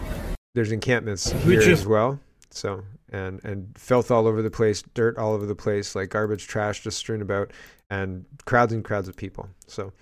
there's 0.56 0.72
encampments 0.72 1.30
here 1.30 1.58
Which 1.58 1.68
as 1.68 1.86
well. 1.86 2.18
So 2.50 2.82
and 3.12 3.44
and 3.44 3.68
filth 3.78 4.10
all 4.10 4.26
over 4.26 4.40
the 4.40 4.50
place, 4.50 4.82
dirt 4.94 5.18
all 5.18 5.34
over 5.34 5.44
the 5.44 5.54
place, 5.54 5.94
like 5.94 6.08
garbage, 6.08 6.46
trash 6.48 6.82
just 6.82 6.96
strewn 6.96 7.20
about 7.20 7.52
and 7.90 8.24
crowds 8.46 8.72
and 8.72 8.82
crowds 8.82 9.06
of 9.06 9.16
people. 9.16 9.48
So 9.66 9.92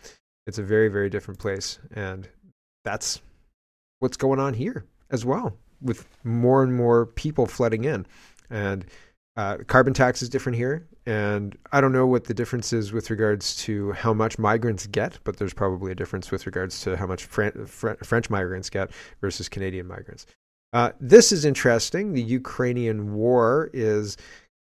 it's 0.46 0.58
a 0.58 0.62
very, 0.62 0.88
very 0.88 1.10
different 1.10 1.40
place. 1.40 1.80
And 1.92 2.28
that's 2.84 3.20
what's 3.98 4.16
going 4.16 4.38
on 4.38 4.54
here 4.54 4.84
as 5.10 5.24
well, 5.24 5.56
with 5.82 6.06
more 6.22 6.62
and 6.62 6.74
more 6.74 7.06
people 7.06 7.46
flooding 7.46 7.84
in. 7.84 8.06
And 8.48 8.86
uh, 9.36 9.58
carbon 9.66 9.92
tax 9.92 10.22
is 10.22 10.28
different 10.28 10.56
here. 10.56 10.86
And 11.04 11.58
I 11.72 11.80
don't 11.80 11.92
know 11.92 12.06
what 12.06 12.24
the 12.24 12.34
difference 12.34 12.72
is 12.72 12.92
with 12.92 13.10
regards 13.10 13.56
to 13.64 13.92
how 13.92 14.14
much 14.14 14.38
migrants 14.38 14.86
get, 14.86 15.18
but 15.24 15.36
there's 15.36 15.52
probably 15.52 15.92
a 15.92 15.94
difference 15.94 16.30
with 16.30 16.46
regards 16.46 16.80
to 16.82 16.96
how 16.96 17.06
much 17.06 17.24
Fran- 17.24 17.66
Fr- 17.66 18.02
French 18.02 18.30
migrants 18.30 18.70
get 18.70 18.90
versus 19.20 19.48
Canadian 19.48 19.86
migrants. 19.86 20.26
Uh, 20.74 20.90
this 21.00 21.30
is 21.30 21.44
interesting. 21.44 22.12
The 22.12 22.22
Ukrainian 22.22 23.14
war 23.14 23.70
is 23.72 24.16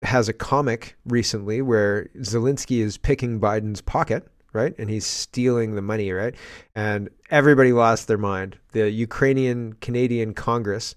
has 0.02 0.28
a 0.28 0.34
comic 0.34 0.96
recently 1.06 1.62
where 1.62 2.10
Zelensky 2.18 2.80
is 2.82 2.98
picking 2.98 3.40
Biden's 3.40 3.80
pocket, 3.80 4.28
right? 4.52 4.74
And 4.78 4.90
he's 4.90 5.06
stealing 5.06 5.74
the 5.74 5.80
money, 5.82 6.12
right? 6.12 6.34
And 6.74 7.08
everybody 7.30 7.72
lost 7.72 8.06
their 8.06 8.18
mind. 8.18 8.58
The 8.72 8.90
Ukrainian 8.90 9.72
Canadian 9.80 10.34
Congress 10.34 10.94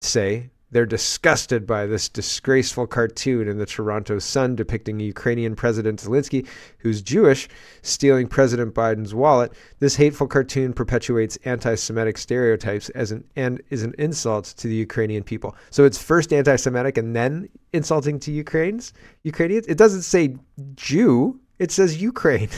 say 0.00 0.48
they're 0.72 0.86
disgusted 0.86 1.66
by 1.66 1.86
this 1.86 2.08
disgraceful 2.08 2.86
cartoon 2.86 3.46
in 3.46 3.58
the 3.58 3.66
Toronto 3.66 4.18
Sun 4.18 4.56
depicting 4.56 4.98
Ukrainian 4.98 5.54
President 5.54 6.00
Zelensky, 6.00 6.46
who's 6.78 7.02
Jewish, 7.02 7.48
stealing 7.82 8.26
President 8.26 8.74
Biden's 8.74 9.14
wallet. 9.14 9.52
This 9.78 9.96
hateful 9.96 10.26
cartoon 10.26 10.72
perpetuates 10.72 11.36
anti 11.44 11.74
Semitic 11.74 12.18
stereotypes 12.18 12.88
as 12.90 13.12
an, 13.12 13.24
and 13.36 13.62
is 13.70 13.82
an 13.82 13.94
insult 13.98 14.46
to 14.56 14.66
the 14.66 14.74
Ukrainian 14.74 15.22
people. 15.22 15.54
So 15.70 15.84
it's 15.84 16.02
first 16.02 16.32
anti 16.32 16.56
Semitic 16.56 16.96
and 16.98 17.14
then 17.14 17.48
insulting 17.72 18.18
to 18.20 18.32
Ukrainians. 18.32 18.94
Ukrainians? 19.22 19.66
It 19.66 19.78
doesn't 19.78 20.02
say 20.02 20.36
Jew, 20.74 21.38
it 21.58 21.70
says 21.70 22.00
Ukraine. 22.00 22.48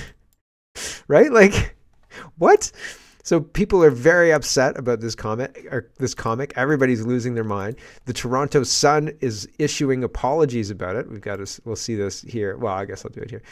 right? 1.09 1.33
Like, 1.33 1.76
what? 2.38 2.71
So 3.25 3.40
people 3.40 3.83
are 3.83 3.90
very 3.90 4.33
upset 4.33 4.78
about 4.78 5.00
this 5.00 5.14
comic. 5.14 5.66
This 5.99 6.14
comic, 6.14 6.52
everybody's 6.57 7.04
losing 7.04 7.35
their 7.35 7.43
mind. 7.43 7.76
The 8.04 8.12
Toronto 8.12 8.62
Sun 8.62 9.16
is 9.21 9.49
issuing 9.59 10.04
apologies 10.04 10.71
about 10.71 10.95
it. 10.95 11.11
We've 11.11 11.21
got 11.21 11.37
to. 11.37 11.62
We'll 11.64 11.75
see 11.75 11.97
this 11.97 12.21
here. 12.21 12.57
Well, 12.59 12.75
I 12.75 12.85
guess 12.85 13.04
I'll 13.04 13.11
do 13.11 13.21
it 13.21 13.31
here. 13.31 13.43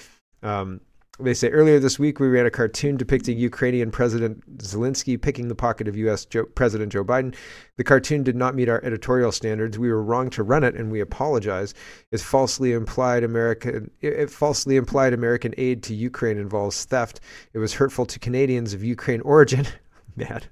Um, 0.43 0.81
they 1.23 1.35
say 1.35 1.49
earlier 1.49 1.79
this 1.79 1.99
week 1.99 2.21
we 2.21 2.29
ran 2.29 2.47
a 2.47 2.50
cartoon 2.50 2.97
depicting 2.97 3.38
Ukrainian 3.38 3.91
President 3.91 4.59
Zelensky 4.59 5.21
picking 5.21 5.49
the 5.49 5.55
pocket 5.55 5.88
of 5.88 5.97
U.S. 5.97 6.25
Joe, 6.25 6.45
President 6.45 6.93
Joe 6.93 7.05
Biden. 7.05 7.35
The 7.76 7.85
cartoon 7.85 8.23
did 8.23 8.37
not 8.37 8.55
meet 8.55 8.69
our 8.69 8.85
editorial 8.85 9.33
standards. 9.33 9.79
We 9.79 9.91
were 9.91 10.02
wrong 10.02 10.31
to 10.31 10.43
run 10.43 10.64
it, 10.64 10.75
and 10.75 10.91
we 10.91 11.00
apologize. 11.00 11.75
It 12.11 12.21
falsely 12.21 12.73
implied 12.73 13.25
American 13.25 13.91
it 14.00 14.31
falsely 14.31 14.76
implied 14.76 15.12
American 15.12 15.55
aid 15.57 15.83
to 15.85 15.95
Ukraine 15.95 16.38
involves 16.38 16.85
theft. 16.85 17.21
It 17.52 17.59
was 17.59 17.75
hurtful 17.75 18.07
to 18.07 18.19
Canadians 18.19 18.75
of 18.75 18.85
Ukraine 18.85 19.21
origin. 19.23 19.67
Mad. 20.17 20.47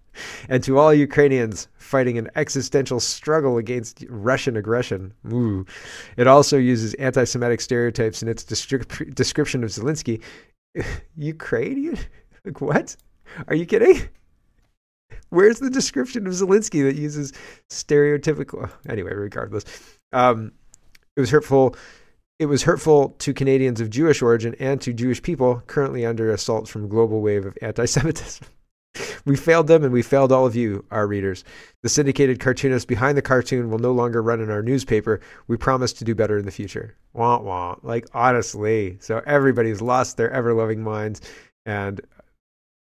And 0.48 0.62
to 0.64 0.78
all 0.78 0.92
Ukrainians 0.94 1.68
fighting 1.76 2.16
an 2.16 2.28
existential 2.34 2.98
struggle 2.98 3.58
against 3.58 4.04
Russian 4.08 4.56
aggression. 4.56 5.12
Ooh. 5.30 5.66
It 6.16 6.26
also 6.26 6.56
uses 6.56 6.94
anti 6.94 7.24
Semitic 7.24 7.60
stereotypes 7.60 8.22
in 8.22 8.28
its 8.28 8.44
descri- 8.44 9.14
description 9.14 9.62
of 9.62 9.70
Zelensky. 9.70 10.22
Ukrainian? 11.16 11.98
Like, 12.42 12.62
what? 12.62 12.96
Are 13.48 13.54
you 13.54 13.66
kidding? 13.66 14.08
Where's 15.28 15.58
the 15.58 15.68
description 15.68 16.26
of 16.26 16.32
Zelensky 16.32 16.82
that 16.82 16.96
uses 16.96 17.34
stereotypical? 17.68 18.70
Anyway, 18.88 19.12
regardless, 19.12 19.66
um, 20.14 20.52
it 21.16 21.20
was 21.20 21.28
hurtful. 21.28 21.76
It 22.38 22.46
was 22.46 22.62
hurtful 22.62 23.10
to 23.18 23.34
Canadians 23.34 23.82
of 23.82 23.90
Jewish 23.90 24.22
origin 24.22 24.56
and 24.58 24.80
to 24.80 24.94
Jewish 24.94 25.20
people 25.20 25.62
currently 25.66 26.06
under 26.06 26.32
assault 26.32 26.66
from 26.66 26.88
global 26.88 27.20
wave 27.20 27.44
of 27.44 27.58
anti-Semitism. 27.60 28.46
we 29.24 29.36
failed 29.36 29.66
them 29.66 29.84
and 29.84 29.92
we 29.92 30.02
failed 30.02 30.32
all 30.32 30.46
of 30.46 30.56
you, 30.56 30.84
our 30.90 31.06
readers. 31.06 31.44
The 31.82 31.88
syndicated 31.88 32.40
cartoonist 32.40 32.88
behind 32.88 33.16
the 33.16 33.22
cartoon 33.22 33.70
will 33.70 33.78
no 33.78 33.92
longer 33.92 34.22
run 34.22 34.40
in 34.40 34.50
our 34.50 34.62
newspaper. 34.62 35.20
We 35.46 35.56
promise 35.56 35.92
to 35.94 36.04
do 36.04 36.14
better 36.14 36.38
in 36.38 36.44
the 36.44 36.50
future. 36.50 36.96
Wah 37.12 37.40
wah. 37.40 37.76
Like 37.82 38.06
honestly. 38.14 38.98
So 39.00 39.22
everybody's 39.26 39.80
lost 39.80 40.16
their 40.16 40.30
ever 40.30 40.54
loving 40.54 40.82
minds 40.82 41.20
and 41.66 42.00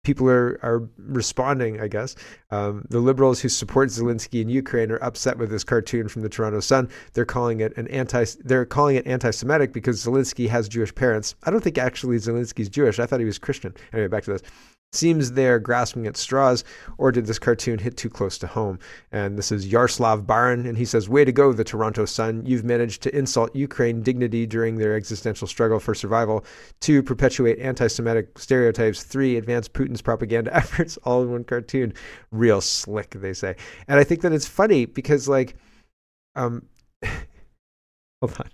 people 0.05 0.29
are, 0.29 0.61
are 0.63 0.89
responding, 0.99 1.81
I 1.81 1.89
guess. 1.89 2.15
Um, 2.51 2.85
the 2.91 3.01
liberals 3.01 3.41
who 3.41 3.49
support 3.49 3.89
Zelensky 3.89 4.43
in 4.43 4.49
Ukraine 4.49 4.91
are 4.91 5.03
upset 5.03 5.39
with 5.39 5.51
this 5.51 5.65
cartoon 5.65 6.09
from 6.09 6.23
the 6.23 6.29
Toronto 6.29 6.61
Sun. 6.61 6.91
They're 7.15 7.25
calling 7.25 7.61
it 7.61 7.77
an 7.77 7.89
anti 7.89 8.25
they're 8.45 8.67
calling 8.67 8.97
it 8.97 9.07
anti-Semitic 9.07 9.73
because 9.73 10.05
Zelensky 10.05 10.49
has 10.49 10.69
Jewish 10.69 10.95
parents. 10.95 11.35
I 11.45 11.51
don't 11.51 11.63
think 11.65 11.79
actually 11.79 12.19
Zelensky's 12.19 12.69
Jewish. 12.69 12.99
I 13.01 13.07
thought 13.07 13.21
he 13.21 13.27
was 13.27 13.39
Christian. 13.39 13.75
Anyway, 13.93 14.09
back 14.09 14.25
to 14.25 14.33
this. 14.33 14.43
Seems 14.95 15.33
they're 15.33 15.59
grasping 15.59 16.07
at 16.07 16.17
straws, 16.17 16.65
or 16.99 17.11
did 17.11 17.27
this 17.27 17.39
cartoon 17.39 17.79
hit 17.79 17.97
too 17.97 18.09
close 18.09 18.39
to 18.39 18.47
home? 18.47 18.79
And 19.13 19.37
this 19.37 19.51
is 19.51 19.67
Yaroslav 19.67 20.27
Baran, 20.27 20.67
and 20.67 20.79
he 20.79 20.85
says, 20.85 21.09
Way 21.09 21.25
to 21.25 21.33
go, 21.33 21.53
the 21.53 21.65
Toronto 21.65 22.05
Sun. 22.05 22.47
You've 22.47 22.65
managed 22.65 23.03
to 23.03 23.17
insult 23.17 23.55
Ukraine 23.57 24.03
dignity 24.03 24.47
during 24.47 24.77
their 24.77 24.95
existential 24.95 25.47
struggle 25.47 25.81
for 25.81 25.95
survival. 25.95 26.45
Two, 26.81 27.03
perpetuate 27.03 27.59
anti 27.59 27.89
Semitic 27.89 28.39
stereotypes. 28.39 29.03
Three, 29.03 29.37
advance 29.37 29.69
Putin's 29.69 30.03
propaganda 30.03 30.55
efforts, 30.57 30.97
all 31.05 31.23
in 31.23 31.33
one 31.33 31.45
cartoon. 31.45 31.93
Real 32.31 32.61
slick, 32.61 33.11
they 33.11 33.33
say. 33.33 33.57
And 33.89 33.99
I 33.99 34.05
think 34.05 34.21
that 34.23 34.33
it's 34.33 34.47
funny 34.47 34.87
because, 34.87 35.29
like, 35.29 35.57
um, 36.37 36.67
hold 38.21 38.41
on 38.41 38.51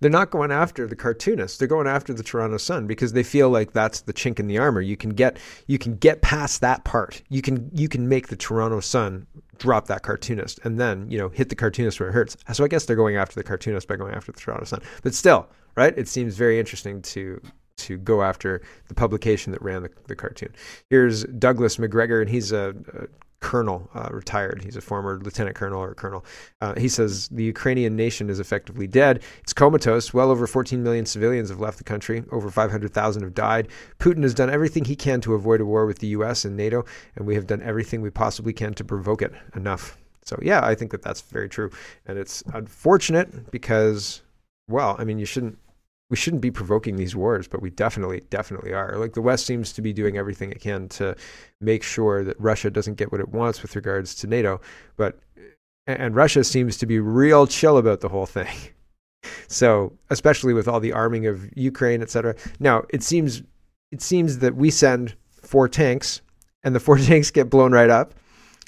they're 0.00 0.10
not 0.10 0.30
going 0.30 0.50
after 0.50 0.86
the 0.86 0.96
cartoonists. 0.96 1.58
They're 1.58 1.68
going 1.68 1.86
after 1.86 2.12
the 2.12 2.22
toronto 2.22 2.56
sun 2.56 2.86
because 2.86 3.12
they 3.12 3.22
feel 3.22 3.50
like 3.50 3.72
that's 3.72 4.02
the 4.02 4.12
chink 4.12 4.38
in 4.38 4.46
the 4.46 4.58
armor. 4.58 4.80
You 4.80 4.96
can 4.96 5.10
get 5.10 5.38
you 5.66 5.78
can 5.78 5.96
get 5.96 6.22
past 6.22 6.60
that 6.60 6.84
part. 6.84 7.22
You 7.28 7.42
can 7.42 7.70
you 7.72 7.88
can 7.88 8.08
make 8.08 8.28
the 8.28 8.36
toronto 8.36 8.80
sun 8.80 9.26
drop 9.58 9.86
that 9.88 10.02
cartoonist 10.02 10.58
and 10.64 10.80
then 10.80 11.10
you 11.10 11.18
know 11.18 11.28
hit 11.28 11.50
the 11.50 11.54
cartoonist 11.54 12.00
where 12.00 12.08
it 12.08 12.12
hurts. 12.12 12.36
So 12.52 12.64
i 12.64 12.68
guess 12.68 12.86
they're 12.86 12.96
going 12.96 13.16
after 13.16 13.34
the 13.34 13.44
cartoonist 13.44 13.86
by 13.88 13.96
going 13.96 14.14
after 14.14 14.32
the 14.32 14.40
toronto 14.40 14.64
sun. 14.64 14.80
But 15.02 15.14
still 15.14 15.48
right 15.76 15.96
it 15.96 16.08
seems 16.08 16.36
very 16.36 16.58
interesting 16.58 17.02
to 17.02 17.40
to 17.76 17.96
go 17.96 18.22
after 18.22 18.60
the 18.88 18.94
publication 18.94 19.52
that 19.52 19.62
ran 19.62 19.82
the, 19.82 19.90
the 20.06 20.14
cartoon. 20.14 20.54
Here's 20.90 21.24
douglas 21.24 21.78
Macgregor, 21.78 22.20
and 22.20 22.28
he's 22.28 22.52
a, 22.52 22.74
a 22.94 23.06
colonel, 23.40 23.88
uh, 23.94 24.08
retired. 24.10 24.62
He's 24.62 24.76
a 24.76 24.80
former 24.80 25.18
lieutenant 25.18 25.56
colonel 25.56 25.82
or 25.82 25.94
colonel. 25.94 26.24
Uh, 26.60 26.74
he 26.78 26.88
says 26.88 27.28
the 27.28 27.44
Ukrainian 27.44 27.96
nation 27.96 28.28
is 28.28 28.38
effectively 28.38 28.86
dead. 28.86 29.22
It's 29.40 29.52
comatose. 29.52 30.12
Well 30.12 30.30
over 30.30 30.46
14 30.46 30.82
million 30.82 31.06
civilians 31.06 31.48
have 31.48 31.60
left 31.60 31.78
the 31.78 31.84
country. 31.84 32.22
Over 32.32 32.50
500,000 32.50 33.22
have 33.22 33.34
died. 33.34 33.68
Putin 33.98 34.22
has 34.22 34.34
done 34.34 34.50
everything 34.50 34.84
he 34.84 34.96
can 34.96 35.20
to 35.22 35.34
avoid 35.34 35.60
a 35.60 35.64
war 35.64 35.86
with 35.86 35.98
the 35.98 36.08
U.S. 36.08 36.44
and 36.44 36.56
NATO, 36.56 36.84
and 37.16 37.26
we 37.26 37.34
have 37.34 37.46
done 37.46 37.62
everything 37.62 38.02
we 38.02 38.10
possibly 38.10 38.52
can 38.52 38.74
to 38.74 38.84
provoke 38.84 39.22
it. 39.22 39.32
Enough. 39.54 39.96
So 40.22 40.38
yeah, 40.42 40.64
I 40.64 40.74
think 40.74 40.90
that 40.92 41.02
that's 41.02 41.22
very 41.22 41.48
true, 41.48 41.70
and 42.06 42.18
it's 42.18 42.42
unfortunate 42.52 43.50
because, 43.50 44.22
well, 44.68 44.96
I 44.98 45.04
mean, 45.04 45.18
you 45.18 45.26
shouldn't 45.26 45.58
we 46.10 46.16
shouldn't 46.16 46.42
be 46.42 46.50
provoking 46.50 46.96
these 46.96 47.16
wars, 47.16 47.48
but 47.48 47.62
we 47.62 47.70
definitely, 47.70 48.22
definitely 48.30 48.74
are. 48.74 48.96
Like 48.96 49.14
the 49.14 49.22
West 49.22 49.46
seems 49.46 49.72
to 49.72 49.80
be 49.80 49.92
doing 49.92 50.18
everything 50.18 50.50
it 50.50 50.60
can 50.60 50.88
to 50.90 51.16
make 51.60 51.82
sure 51.82 52.24
that 52.24 52.38
Russia 52.40 52.68
doesn't 52.68 52.96
get 52.96 53.12
what 53.12 53.20
it 53.20 53.28
wants 53.28 53.62
with 53.62 53.76
regards 53.76 54.14
to 54.16 54.26
NATO. 54.26 54.60
But 54.96 55.18
and 55.86 56.14
Russia 56.14 56.44
seems 56.44 56.76
to 56.78 56.86
be 56.86 57.00
real 57.00 57.46
chill 57.46 57.78
about 57.78 58.00
the 58.00 58.08
whole 58.08 58.26
thing. 58.26 58.54
So, 59.48 59.92
especially 60.08 60.54
with 60.54 60.66
all 60.66 60.80
the 60.80 60.92
arming 60.92 61.26
of 61.26 61.46
Ukraine, 61.54 62.00
etc. 62.00 62.34
Now, 62.58 62.84
it 62.88 63.02
seems 63.02 63.42
it 63.92 64.00
seems 64.00 64.38
that 64.38 64.56
we 64.56 64.70
send 64.70 65.14
four 65.42 65.68
tanks, 65.68 66.22
and 66.64 66.74
the 66.74 66.80
four 66.80 66.96
tanks 67.10 67.30
get 67.30 67.50
blown 67.50 67.72
right 67.72 67.90
up, 67.90 68.14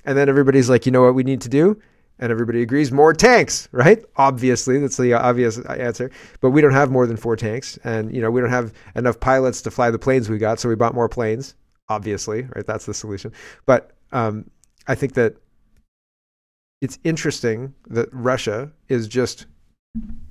and 0.05 0.19
then 0.19 0.29
everybody's 0.29 0.69
like, 0.69 0.85
you 0.85 0.93
know 0.93 1.03
what 1.03 1.15
we 1.15 1.23
need 1.23 1.41
to 1.41 1.49
do? 1.49 1.81
And 2.19 2.31
everybody 2.31 2.63
agrees 2.63 2.93
more 2.93 3.13
tanks 3.13 3.69
right? 3.73 4.03
Obviously 4.17 4.79
that's 4.79 4.97
the 4.97 5.15
obvious 5.15 5.59
answer. 5.67 6.11
But 6.41 6.51
we 6.51 6.61
don't 6.61 6.73
have 6.73 6.91
more 6.91 7.07
than 7.07 7.17
four 7.17 7.37
tanks 7.37 7.79
and 7.85 8.15
you 8.15 8.21
know 8.21 8.31
we 8.31 8.41
don't 8.41 8.51
have 8.51 8.73
enough 8.95 9.21
pilots 9.21 9.63
to 9.63 9.71
fly 9.71 9.91
the 9.91 9.99
planes 9.99 10.29
we 10.29 10.39
got 10.39 10.61
so 10.61 10.69
we 10.69 10.75
bought 10.75 10.95
more 10.95 11.09
planes 11.09 11.55
obviously 11.89 12.43
right? 12.55 12.67
That's 12.67 12.87
the 12.87 12.95
solution. 12.95 13.33
But 13.67 13.93
um, 14.13 14.51
i 14.89 14.95
think 14.95 15.15
that 15.15 15.37
it's 16.81 16.99
interesting 17.05 17.75
that 17.89 18.09
russia 18.13 18.71
is 18.89 19.09
just 19.09 19.47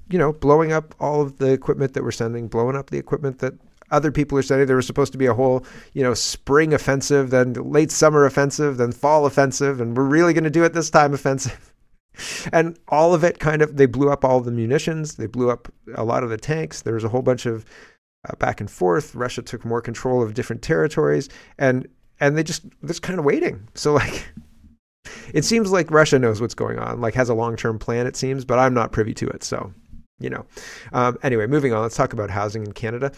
you 0.10 0.18
know 0.18 0.34
blowing 0.34 0.72
up 0.72 0.94
all 1.00 1.22
of 1.22 1.38
the 1.38 1.52
equipment 1.52 1.94
that 1.94 2.04
we're 2.04 2.12
sending 2.12 2.48
blowing 2.48 2.76
up 2.76 2.90
the 2.90 2.98
equipment 2.98 3.40
that 3.40 3.54
other 3.92 4.12
people 4.12 4.38
are 4.38 4.42
sending. 4.42 4.68
There 4.68 4.78
was 4.78 4.88
supposed 4.88 5.12
to 5.12 5.18
be 5.18 5.26
a 5.26 5.34
whole 5.34 5.66
you 5.94 6.02
know 6.02 6.14
spring 6.14 6.74
offensive 6.74 7.30
then 7.30 7.54
late 7.54 7.92
summer 7.92 8.26
offensive 8.26 8.78
then 8.78 8.92
fall 8.92 9.26
offensive 9.26 9.82
and 9.82 9.96
we're 9.96 10.04
really 10.04 10.34
going 10.34 10.46
to 10.46 10.50
do 10.50 10.64
it 10.64 10.74
this 10.74 10.90
time 10.90 11.14
offensive 11.14 11.71
and 12.52 12.78
all 12.88 13.14
of 13.14 13.24
it 13.24 13.40
kind 13.40 13.62
of 13.62 13.78
they 13.78 13.86
blew 13.86 14.10
up 14.12 14.26
all 14.26 14.42
the 14.42 14.52
munitions 14.52 15.16
they 15.16 15.28
blew 15.28 15.50
up 15.50 15.72
a 15.96 16.04
lot 16.04 16.24
of 16.24 16.30
the 16.30 16.38
tanks. 16.38 16.82
There 16.82 16.94
was 16.94 17.04
a 17.04 17.10
whole 17.10 17.22
bunch 17.22 17.46
of 17.46 17.66
uh, 18.30 18.36
back 18.36 18.62
and 18.62 18.70
forth. 18.70 19.16
Russia 19.16 19.42
took 19.42 19.66
more 19.66 19.82
control 19.82 20.22
of 20.22 20.34
different 20.34 20.62
territories 20.62 21.30
and 21.58 21.88
and 22.20 22.38
they 22.38 22.44
just 22.44 22.64
just 22.86 23.02
kind 23.02 23.20
of 23.20 23.26
waiting. 23.26 23.68
So 23.76 23.94
like 23.94 24.32
it 25.34 25.44
seems 25.44 25.72
like 25.72 25.90
russia 25.90 26.20
knows 26.20 26.40
what's 26.40 26.54
going 26.54 26.78
on 26.78 27.02
like 27.02 27.16
has 27.16 27.28
a 27.28 27.34
long-term 27.34 27.80
plan 27.80 28.06
it 28.06 28.16
seems 28.16 28.46
but 28.46 28.60
i'm 28.60 28.74
not 28.74 28.92
privy 28.92 29.16
to 29.16 29.28
it 29.30 29.44
so 29.44 29.74
you 30.22 30.30
know. 30.30 30.46
Um, 30.94 31.18
anyway 31.24 31.48
moving 31.48 31.74
on 31.74 31.82
let's 31.82 31.96
talk 31.96 32.14
about 32.14 32.30
housing 32.30 32.64
in 32.64 32.72
canada. 32.72 33.12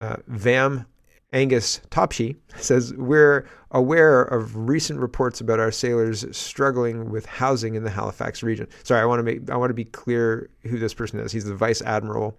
Uh, 0.00 0.16
vam 0.30 0.86
Angus 1.32 1.80
Topshee 1.90 2.36
says, 2.56 2.94
We're 2.94 3.46
aware 3.70 4.22
of 4.22 4.56
recent 4.68 5.00
reports 5.00 5.40
about 5.40 5.60
our 5.60 5.70
sailors 5.70 6.24
struggling 6.36 7.10
with 7.10 7.26
housing 7.26 7.74
in 7.74 7.84
the 7.84 7.90
Halifax 7.90 8.42
region. 8.42 8.66
Sorry, 8.82 9.00
I 9.00 9.04
want 9.04 9.18
to 9.18 9.22
make 9.22 9.50
I 9.50 9.56
want 9.56 9.70
to 9.70 9.74
be 9.74 9.84
clear 9.84 10.48
who 10.62 10.78
this 10.78 10.94
person 10.94 11.20
is. 11.20 11.32
He's 11.32 11.44
the 11.44 11.54
Vice 11.54 11.82
Admiral 11.82 12.38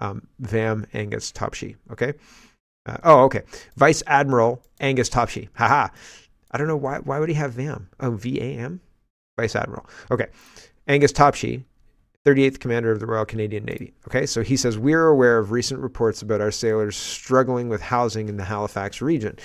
um, 0.00 0.26
Vam 0.42 0.86
Angus 0.94 1.30
Topshee. 1.30 1.76
Okay. 1.92 2.14
Uh, 2.86 2.98
oh, 3.04 3.22
okay. 3.24 3.42
Vice 3.76 4.02
Admiral 4.06 4.62
Angus 4.80 5.08
Topshee. 5.08 5.48
Haha. 5.54 5.88
I 6.50 6.58
don't 6.58 6.68
know 6.68 6.76
why. 6.76 6.98
Why 6.98 7.18
would 7.20 7.28
he 7.28 7.34
have 7.36 7.52
Vam? 7.52 7.86
Oh, 8.00 8.12
V 8.12 8.40
A 8.40 8.58
M. 8.58 8.80
Vice 9.38 9.56
Admiral. 9.56 9.86
Okay. 10.10 10.26
Angus 10.86 11.12
Topshee 11.12 11.64
38th 12.24 12.58
Commander 12.58 12.90
of 12.90 13.00
the 13.00 13.06
Royal 13.06 13.26
Canadian 13.26 13.64
Navy. 13.64 13.92
Okay, 14.08 14.24
so 14.24 14.42
he 14.42 14.56
says, 14.56 14.78
We're 14.78 15.08
aware 15.08 15.38
of 15.38 15.50
recent 15.50 15.80
reports 15.80 16.22
about 16.22 16.40
our 16.40 16.50
sailors 16.50 16.96
struggling 16.96 17.68
with 17.68 17.82
housing 17.82 18.28
in 18.28 18.36
the 18.36 18.44
Halifax 18.44 19.02
region. 19.02 19.38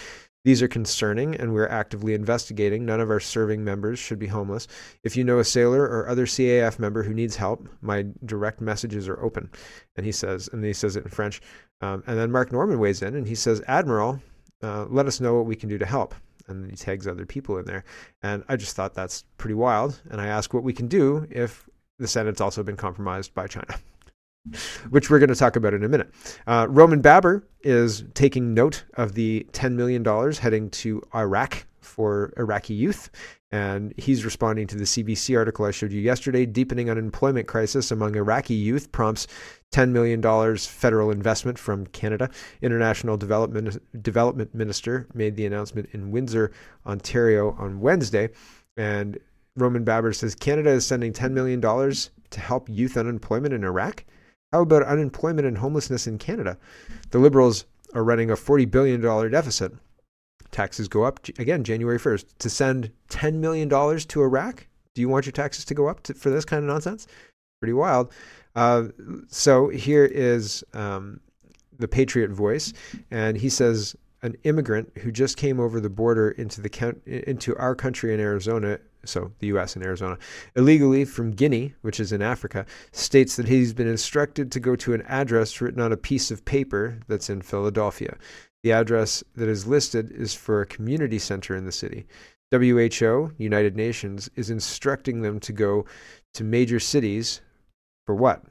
These 0.45 0.61
are 0.61 0.69
concerning, 0.69 1.35
and 1.35 1.53
we're 1.53 1.67
actively 1.67 2.13
investigating. 2.13 2.85
None 2.85 3.01
of 3.01 3.09
our 3.09 3.19
serving 3.19 3.63
members 3.63 3.99
should 3.99 4.19
be 4.19 4.27
homeless. 4.27 4.67
If 5.03 5.17
you 5.17 5.25
know 5.25 5.39
a 5.39 5.43
sailor 5.43 5.83
or 5.83 6.07
other 6.07 6.25
CAF 6.25 6.79
member 6.79 7.03
who 7.03 7.13
needs 7.13 7.35
help, 7.35 7.67
my 7.81 8.05
direct 8.25 8.61
messages 8.61 9.09
are 9.09 9.21
open. 9.21 9.49
And 9.97 10.05
he 10.05 10.13
says, 10.13 10.49
and 10.53 10.63
he 10.63 10.71
says 10.71 10.95
it 10.95 11.03
in 11.03 11.11
French. 11.11 11.41
Um, 11.81 12.03
and 12.07 12.17
then 12.17 12.31
Mark 12.31 12.53
Norman 12.53 12.79
weighs 12.79 13.01
in 13.01 13.15
and 13.15 13.27
he 13.27 13.35
says, 13.35 13.61
Admiral, 13.67 14.21
uh, 14.63 14.85
let 14.85 15.07
us 15.07 15.19
know 15.19 15.35
what 15.35 15.45
we 15.45 15.55
can 15.55 15.67
do 15.67 15.77
to 15.77 15.85
help. 15.85 16.15
And 16.47 16.69
he 16.69 16.75
tags 16.75 17.05
other 17.05 17.25
people 17.25 17.57
in 17.57 17.65
there. 17.65 17.83
And 18.23 18.43
I 18.47 18.55
just 18.55 18.75
thought 18.75 18.93
that's 18.93 19.25
pretty 19.37 19.53
wild. 19.53 20.01
And 20.09 20.21
I 20.21 20.27
ask 20.27 20.53
what 20.53 20.63
we 20.63 20.73
can 20.73 20.87
do 20.87 21.27
if 21.29 21.69
the 21.99 22.07
Senate's 22.07 22.41
also 22.41 22.63
been 22.63 22.77
compromised 22.77 23.33
by 23.33 23.47
China, 23.47 23.75
which 24.89 25.09
we're 25.09 25.19
going 25.19 25.29
to 25.29 25.35
talk 25.35 25.55
about 25.55 25.73
in 25.73 25.83
a 25.83 25.89
minute. 25.89 26.11
Uh, 26.47 26.65
Roman 26.69 27.01
Baber 27.01 27.47
is 27.61 28.03
taking 28.13 28.53
note 28.53 28.85
of 28.95 29.13
the 29.13 29.45
$10 29.51 29.73
million 29.73 30.03
heading 30.33 30.69
to 30.71 31.01
Iraq 31.13 31.65
for 31.81 32.33
Iraqi 32.37 32.73
youth. 32.73 33.09
And 33.51 33.93
he's 33.97 34.23
responding 34.23 34.67
to 34.67 34.77
the 34.77 34.83
CBC 34.83 35.35
article 35.35 35.65
I 35.65 35.71
showed 35.71 35.91
you 35.91 35.99
yesterday. 35.99 36.45
Deepening 36.45 36.89
unemployment 36.89 37.47
crisis 37.47 37.89
among 37.89 38.15
Iraqi 38.15 38.53
youth 38.53 38.91
prompts 38.91 39.27
$10 39.71 39.89
million 39.89 40.21
federal 40.57 41.09
investment 41.09 41.57
from 41.57 41.87
Canada. 41.87 42.29
International 42.61 43.17
Development, 43.17 43.81
Development 44.03 44.53
Minister 44.53 45.07
made 45.15 45.35
the 45.35 45.47
announcement 45.47 45.89
in 45.93 46.11
Windsor, 46.11 46.51
Ontario 46.85 47.55
on 47.57 47.79
Wednesday. 47.79 48.29
And 48.77 49.17
Roman 49.55 49.83
Baber 49.83 50.13
says 50.13 50.35
Canada 50.35 50.69
is 50.71 50.85
sending 50.85 51.13
$10 51.13 51.31
million 51.31 51.61
to 51.61 52.39
help 52.39 52.69
youth 52.69 52.97
unemployment 52.97 53.53
in 53.53 53.63
Iraq. 53.63 54.05
How 54.51 54.61
about 54.61 54.83
unemployment 54.83 55.47
and 55.47 55.57
homelessness 55.57 56.07
in 56.07 56.17
Canada? 56.17 56.57
The 57.11 57.19
Liberals 57.19 57.65
are 57.93 58.03
running 58.03 58.31
a 58.31 58.35
$40 58.35 58.69
billion 58.69 59.01
deficit. 59.31 59.73
Taxes 60.51 60.87
go 60.87 61.03
up 61.03 61.27
again 61.37 61.63
January 61.63 61.99
1st. 61.99 62.25
To 62.39 62.49
send 62.49 62.91
$10 63.09 63.35
million 63.35 63.69
to 63.69 64.21
Iraq? 64.21 64.67
Do 64.95 65.01
you 65.01 65.09
want 65.09 65.25
your 65.25 65.33
taxes 65.33 65.65
to 65.65 65.73
go 65.73 65.87
up 65.87 66.01
to, 66.03 66.13
for 66.13 66.29
this 66.29 66.45
kind 66.45 66.63
of 66.63 66.67
nonsense? 66.67 67.07
Pretty 67.61 67.73
wild. 67.73 68.11
Uh, 68.55 68.85
so 69.27 69.69
here 69.69 70.05
is 70.05 70.63
um, 70.73 71.19
the 71.77 71.87
Patriot 71.87 72.31
voice, 72.31 72.73
and 73.11 73.37
he 73.37 73.49
says 73.49 73.95
an 74.21 74.35
immigrant 74.43 74.91
who 74.99 75.11
just 75.11 75.37
came 75.37 75.59
over 75.59 75.79
the 75.79 75.89
border 75.89 76.31
into 76.31 76.61
the 76.61 76.95
into 77.27 77.55
our 77.57 77.75
country 77.75 78.13
in 78.13 78.19
Arizona 78.19 78.79
so 79.05 79.31
the 79.39 79.47
US 79.47 79.75
and 79.75 79.85
Arizona, 79.85 80.17
illegally 80.55 81.05
from 81.05 81.31
Guinea, 81.31 81.73
which 81.81 81.99
is 81.99 82.11
in 82.11 82.21
Africa, 82.21 82.65
states 82.91 83.35
that 83.35 83.47
he's 83.47 83.73
been 83.73 83.87
instructed 83.87 84.51
to 84.51 84.59
go 84.59 84.75
to 84.75 84.93
an 84.93 85.01
address 85.03 85.61
written 85.61 85.81
on 85.81 85.91
a 85.91 85.97
piece 85.97 86.31
of 86.31 86.45
paper 86.45 86.99
that's 87.07 87.29
in 87.29 87.41
Philadelphia. 87.41 88.17
The 88.63 88.73
address 88.73 89.23
that 89.35 89.47
is 89.47 89.67
listed 89.67 90.11
is 90.11 90.33
for 90.33 90.61
a 90.61 90.65
community 90.65 91.19
center 91.19 91.55
in 91.55 91.65
the 91.65 91.71
city. 91.71 92.05
WHO, 92.51 93.33
United 93.37 93.75
Nations, 93.75 94.29
is 94.35 94.49
instructing 94.49 95.21
them 95.21 95.39
to 95.41 95.53
go 95.53 95.85
to 96.33 96.43
major 96.43 96.79
cities 96.79 97.41
for 98.05 98.15
what? 98.15 98.43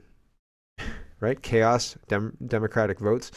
right? 1.21 1.43
Chaos, 1.43 1.97
dem- 2.07 2.37
democratic 2.47 3.01
votes. 3.01 3.31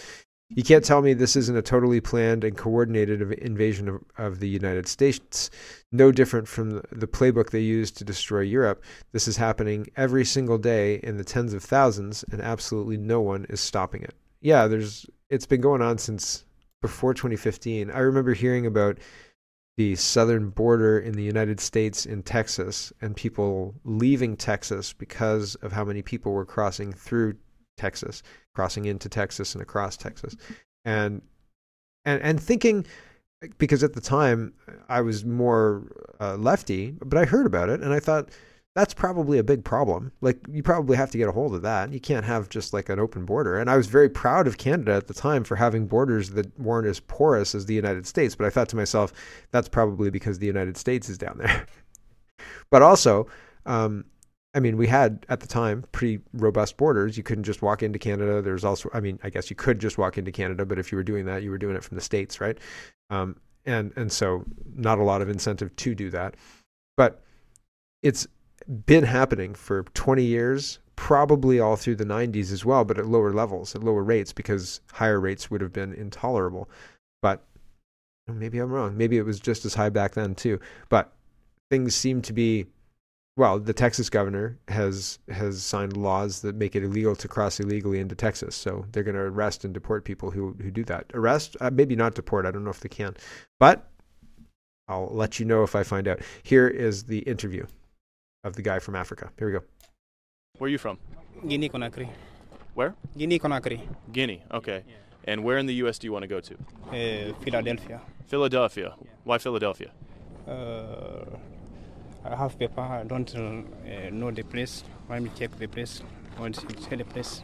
You 0.53 0.63
can't 0.63 0.83
tell 0.83 1.01
me 1.01 1.13
this 1.13 1.37
isn't 1.37 1.55
a 1.55 1.61
totally 1.61 2.01
planned 2.01 2.43
and 2.43 2.57
coordinated 2.57 3.21
invasion 3.39 3.87
of, 3.87 4.03
of 4.17 4.39
the 4.39 4.49
United 4.49 4.87
States. 4.87 5.49
No 5.93 6.11
different 6.11 6.47
from 6.47 6.81
the 6.91 7.07
playbook 7.07 7.51
they 7.51 7.61
used 7.61 7.97
to 7.97 8.03
destroy 8.03 8.41
Europe. 8.41 8.83
This 9.13 9.29
is 9.29 9.37
happening 9.37 9.87
every 9.95 10.25
single 10.25 10.57
day 10.57 10.95
in 11.03 11.17
the 11.17 11.23
tens 11.23 11.53
of 11.53 11.63
thousands, 11.63 12.25
and 12.31 12.41
absolutely 12.41 12.97
no 12.97 13.21
one 13.21 13.45
is 13.49 13.61
stopping 13.61 14.03
it. 14.03 14.13
Yeah, 14.41 14.67
there's 14.67 15.05
it's 15.29 15.45
been 15.45 15.61
going 15.61 15.81
on 15.81 15.97
since 15.97 16.43
before 16.81 17.13
2015. 17.13 17.89
I 17.89 17.99
remember 17.99 18.33
hearing 18.33 18.65
about 18.65 18.97
the 19.77 19.95
southern 19.95 20.49
border 20.49 20.99
in 20.99 21.13
the 21.13 21.23
United 21.23 21.61
States 21.61 22.05
in 22.05 22.23
Texas 22.23 22.91
and 23.01 23.15
people 23.15 23.73
leaving 23.85 24.35
Texas 24.35 24.91
because 24.91 25.55
of 25.55 25.71
how 25.71 25.85
many 25.85 26.01
people 26.01 26.33
were 26.33 26.45
crossing 26.45 26.91
through 26.91 27.35
Texas, 27.77 28.23
crossing 28.53 28.85
into 28.85 29.09
Texas 29.09 29.53
and 29.55 29.61
across 29.61 29.97
Texas, 29.97 30.35
and 30.85 31.21
and 32.05 32.21
and 32.21 32.41
thinking 32.41 32.85
because 33.57 33.83
at 33.83 33.93
the 33.93 34.01
time 34.01 34.53
I 34.87 35.01
was 35.01 35.25
more 35.25 35.83
uh, 36.19 36.35
lefty, 36.37 36.91
but 37.03 37.17
I 37.17 37.25
heard 37.25 37.45
about 37.45 37.69
it 37.69 37.81
and 37.81 37.91
I 37.91 37.99
thought 37.99 38.29
that's 38.75 38.93
probably 38.93 39.37
a 39.37 39.43
big 39.43 39.65
problem. 39.65 40.11
Like 40.21 40.39
you 40.49 40.63
probably 40.63 40.95
have 40.95 41.11
to 41.11 41.17
get 41.17 41.27
a 41.27 41.31
hold 41.31 41.53
of 41.53 41.61
that. 41.63 41.91
You 41.91 41.99
can't 41.99 42.23
have 42.23 42.47
just 42.47 42.71
like 42.71 42.87
an 42.87 42.99
open 42.99 43.25
border. 43.25 43.59
And 43.59 43.69
I 43.69 43.75
was 43.75 43.87
very 43.87 44.09
proud 44.09 44.47
of 44.47 44.57
Canada 44.57 44.93
at 44.93 45.07
the 45.07 45.13
time 45.13 45.43
for 45.43 45.57
having 45.57 45.87
borders 45.87 46.29
that 46.31 46.57
weren't 46.57 46.87
as 46.87 46.99
porous 46.99 47.53
as 47.53 47.65
the 47.65 47.73
United 47.73 48.07
States. 48.07 48.33
But 48.35 48.47
I 48.47 48.49
thought 48.49 48.69
to 48.69 48.77
myself, 48.77 49.11
that's 49.51 49.67
probably 49.67 50.09
because 50.09 50.39
the 50.39 50.47
United 50.47 50.77
States 50.77 51.09
is 51.09 51.17
down 51.17 51.37
there. 51.37 51.65
but 52.69 52.81
also, 52.81 53.27
um, 53.65 54.05
I 54.53 54.59
mean, 54.59 54.75
we 54.75 54.87
had 54.87 55.25
at 55.29 55.39
the 55.39 55.47
time 55.47 55.85
pretty 55.91 56.19
robust 56.33 56.75
borders. 56.75 57.15
You 57.15 57.23
couldn't 57.23 57.45
just 57.45 57.61
walk 57.61 57.83
into 57.83 57.97
Canada. 57.97 58.41
There's 58.41 58.65
also, 58.65 58.89
I 58.93 58.99
mean, 58.99 59.17
I 59.23 59.29
guess 59.29 59.49
you 59.49 59.55
could 59.55 59.79
just 59.79 59.97
walk 59.97 60.17
into 60.17 60.31
Canada, 60.31 60.65
but 60.65 60.77
if 60.77 60.91
you 60.91 60.97
were 60.97 61.03
doing 61.03 61.25
that, 61.25 61.41
you 61.43 61.51
were 61.51 61.57
doing 61.57 61.75
it 61.75 61.83
from 61.83 61.95
the 61.95 62.01
states, 62.01 62.41
right? 62.41 62.57
Um, 63.09 63.37
and 63.65 63.93
and 63.95 64.11
so 64.11 64.43
not 64.75 64.99
a 64.99 65.03
lot 65.03 65.21
of 65.21 65.29
incentive 65.29 65.75
to 65.75 65.95
do 65.95 66.09
that. 66.09 66.35
But 66.97 67.21
it's 68.03 68.27
been 68.85 69.03
happening 69.03 69.55
for 69.55 69.83
20 69.93 70.23
years, 70.23 70.79
probably 70.95 71.59
all 71.59 71.75
through 71.75 71.95
the 71.95 72.05
90s 72.05 72.51
as 72.51 72.65
well, 72.65 72.83
but 72.83 72.97
at 72.97 73.05
lower 73.05 73.31
levels, 73.31 73.75
at 73.75 73.83
lower 73.83 74.03
rates, 74.03 74.33
because 74.33 74.81
higher 74.91 75.19
rates 75.19 75.49
would 75.49 75.61
have 75.61 75.73
been 75.73 75.93
intolerable. 75.93 76.69
But 77.21 77.43
maybe 78.27 78.59
I'm 78.59 78.71
wrong. 78.71 78.97
Maybe 78.97 79.17
it 79.17 79.25
was 79.25 79.39
just 79.39 79.65
as 79.65 79.73
high 79.73 79.89
back 79.89 80.13
then 80.13 80.35
too. 80.35 80.59
But 80.89 81.13
things 81.69 81.95
seem 81.95 82.21
to 82.23 82.33
be 82.33 82.65
well, 83.37 83.59
the 83.59 83.73
Texas 83.73 84.09
governor 84.09 84.57
has 84.67 85.19
has 85.29 85.63
signed 85.63 85.95
laws 85.95 86.41
that 86.41 86.55
make 86.55 86.75
it 86.75 86.83
illegal 86.83 87.15
to 87.15 87.27
cross 87.27 87.59
illegally 87.59 87.99
into 87.99 88.15
Texas. 88.15 88.55
So 88.55 88.85
they're 88.91 89.03
going 89.03 89.15
to 89.15 89.21
arrest 89.21 89.63
and 89.63 89.73
deport 89.73 90.03
people 90.03 90.31
who 90.31 90.55
who 90.61 90.71
do 90.71 90.83
that. 90.85 91.05
Arrest, 91.13 91.55
uh, 91.61 91.69
maybe 91.71 91.95
not 91.95 92.15
deport. 92.15 92.45
I 92.45 92.51
don't 92.51 92.63
know 92.63 92.71
if 92.71 92.81
they 92.81 92.89
can, 92.89 93.15
but 93.59 93.89
I'll 94.87 95.09
let 95.11 95.39
you 95.39 95.45
know 95.45 95.63
if 95.63 95.75
I 95.75 95.83
find 95.83 96.07
out. 96.07 96.19
Here 96.43 96.67
is 96.67 97.03
the 97.05 97.19
interview 97.19 97.65
of 98.43 98.55
the 98.55 98.61
guy 98.61 98.79
from 98.79 98.95
Africa. 98.95 99.31
Here 99.37 99.47
we 99.47 99.53
go. 99.53 99.63
Where 100.57 100.67
are 100.67 100.71
you 100.71 100.77
from? 100.77 100.97
Guinea 101.47 101.69
Conakry. 101.69 102.09
Where? 102.73 102.95
Guinea 103.17 103.39
Conakry. 103.39 103.79
Guinea. 104.11 104.43
Okay. 104.51 104.83
Yeah. 104.87 104.95
And 105.23 105.43
where 105.43 105.57
in 105.57 105.65
the 105.67 105.75
U.S. 105.75 105.99
do 105.99 106.07
you 106.07 106.11
want 106.11 106.23
to 106.23 106.27
go 106.27 106.39
to? 106.39 106.53
Uh, 106.89 107.33
Philadelphia. 107.41 108.01
Philadelphia. 108.27 108.95
Yeah. 109.01 109.07
Why 109.23 109.37
Philadelphia? 109.37 109.91
Uh, 110.47 111.37
I 112.23 112.35
have 112.35 112.57
paper. 112.57 112.81
I 112.81 113.03
don't 113.03 113.33
uh, 113.35 114.09
know 114.11 114.31
the 114.31 114.43
place. 114.43 114.83
Let 115.09 115.23
me 115.23 115.31
check 115.37 115.57
the 115.57 115.67
place. 115.67 116.01
I 116.37 116.41
want 116.41 116.55
to 116.55 116.67
tell 116.67 116.97
the 116.97 117.05
place. 117.05 117.41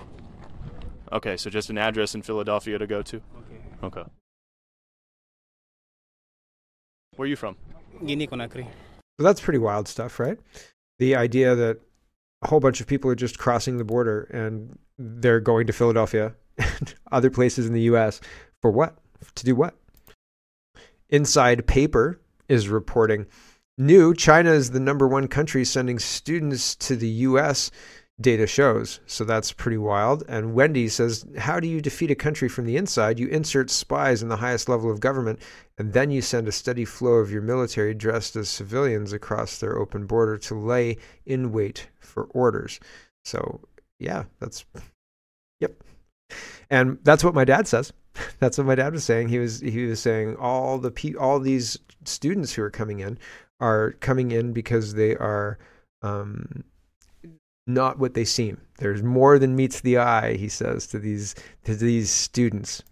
Okay, 1.12 1.38
so 1.38 1.50
just 1.50 1.70
an 1.70 1.78
address 1.78 2.16
in 2.16 2.22
Philadelphia 2.22 2.78
to 2.78 2.86
go 2.86 3.02
to? 3.02 3.18
Okay. 3.18 4.00
Okay. 4.00 4.10
Where 7.16 7.26
are 7.26 7.30
you 7.30 7.36
from? 7.36 7.56
Guinea 8.06 8.28
Conakry. 8.28 8.68
So 9.20 9.24
that's 9.24 9.42
pretty 9.42 9.60
wild 9.60 9.88
stuff, 9.88 10.20
right? 10.20 10.38
The 11.00 11.16
idea 11.16 11.56
that 11.56 11.80
a 12.44 12.48
whole 12.48 12.60
bunch 12.60 12.80
of 12.82 12.88
people 12.88 13.10
are 13.10 13.16
just 13.16 13.40
crossing 13.40 13.78
the 13.78 13.84
border 13.84 14.24
and 14.32 14.78
they're 15.00 15.40
going 15.40 15.66
to 15.68 15.74
Philadelphia 15.74 16.36
and 16.58 16.94
other 17.12 17.32
places 17.32 17.66
in 17.66 17.74
the 17.74 17.82
US 17.82 18.22
for 18.62 18.70
what? 18.70 18.98
To 19.36 19.46
do 19.46 19.56
what? 19.56 19.76
Inside 21.10 21.66
Paper 21.66 22.22
is 22.48 22.70
reporting 22.70 23.26
New, 23.78 24.14
China 24.16 24.52
is 24.52 24.72
the 24.72 24.80
number 24.80 25.08
one 25.08 25.28
country 25.28 25.64
sending 25.64 26.00
students 26.00 26.76
to 26.76 26.96
the 26.96 27.08
US, 27.08 27.70
data 28.20 28.48
shows. 28.48 29.00
So 29.06 29.24
that's 29.24 29.54
pretty 29.54 29.78
wild. 29.78 30.24
And 30.28 30.56
Wendy 30.56 30.90
says, 30.90 31.26
How 31.38 31.60
do 31.60 31.68
you 31.68 31.80
defeat 31.80 32.10
a 32.10 32.16
country 32.16 32.50
from 32.50 32.66
the 32.66 32.78
inside? 32.78 33.20
You 33.20 33.28
insert 33.28 33.70
spies 33.70 34.24
in 34.24 34.30
the 34.30 34.38
highest 34.38 34.68
level 34.68 34.92
of 34.92 35.00
government, 35.00 35.40
and 35.78 35.94
then 35.94 36.10
you 36.10 36.22
send 36.22 36.48
a 36.48 36.52
steady 36.52 36.86
flow 36.86 37.16
of 37.16 37.32
your 37.32 37.44
military 37.44 37.94
dressed 37.94 38.36
as 38.36 38.50
civilians 38.50 39.14
across 39.14 39.60
their 39.60 39.78
open 39.78 40.08
border 40.08 40.38
to 40.40 40.56
lay 40.56 40.98
in 41.26 41.52
wait 41.52 41.90
for 42.00 42.24
orders. 42.32 42.80
So, 43.24 43.62
yeah, 44.00 44.24
that's, 44.40 44.66
yep. 45.60 45.74
And 46.70 46.98
that's 47.04 47.24
what 47.24 47.36
my 47.36 47.46
dad 47.46 47.68
says. 47.68 47.94
That's 48.40 48.58
what 48.58 48.66
my 48.66 48.74
dad 48.74 48.94
was 48.94 49.04
saying. 49.04 49.30
He 49.30 49.38
was 49.38 49.60
he 49.60 49.86
was 49.86 50.00
saying 50.00 50.38
all 50.38 50.80
the 50.80 50.90
pe- 50.90 51.14
all 51.14 51.40
these 51.40 51.78
students 52.04 52.54
who 52.54 52.64
are 52.64 52.72
coming 52.72 53.00
in 53.00 53.20
are 53.60 53.94
coming 53.94 54.32
in 54.32 54.54
because 54.54 54.94
they 54.94 55.16
are 55.16 55.58
um, 56.02 56.64
not 57.66 58.00
what 58.00 58.14
they 58.14 58.26
seem. 58.26 58.62
There's 58.78 59.04
more 59.04 59.40
than 59.40 59.56
meets 59.56 59.82
the 59.82 59.98
eye, 59.98 60.36
he 60.36 60.50
says 60.50 60.88
to 60.88 61.00
these 61.00 61.36
to 61.66 61.76
these 61.76 62.10
students, 62.10 62.84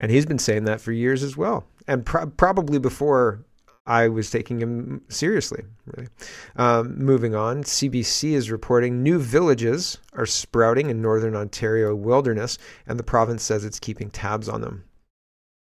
and 0.00 0.10
he's 0.10 0.26
been 0.26 0.38
saying 0.38 0.64
that 0.64 0.80
for 0.80 0.92
years 0.92 1.22
as 1.22 1.36
well, 1.36 1.66
and 1.86 2.04
pro- 2.04 2.26
probably 2.26 2.78
before 2.78 3.44
I 3.86 4.08
was 4.08 4.30
taking 4.30 4.60
him 4.60 5.02
seriously. 5.08 5.64
Really. 5.86 6.08
Um, 6.56 6.98
moving 6.98 7.34
on, 7.34 7.64
CBC 7.64 8.32
is 8.32 8.50
reporting 8.50 9.02
new 9.02 9.18
villages 9.18 9.98
are 10.12 10.26
sprouting 10.26 10.90
in 10.90 11.00
northern 11.00 11.34
Ontario 11.34 11.94
wilderness, 11.94 12.58
and 12.86 12.98
the 12.98 13.04
province 13.04 13.42
says 13.42 13.64
it's 13.64 13.80
keeping 13.80 14.10
tabs 14.10 14.48
on 14.48 14.60
them. 14.60 14.84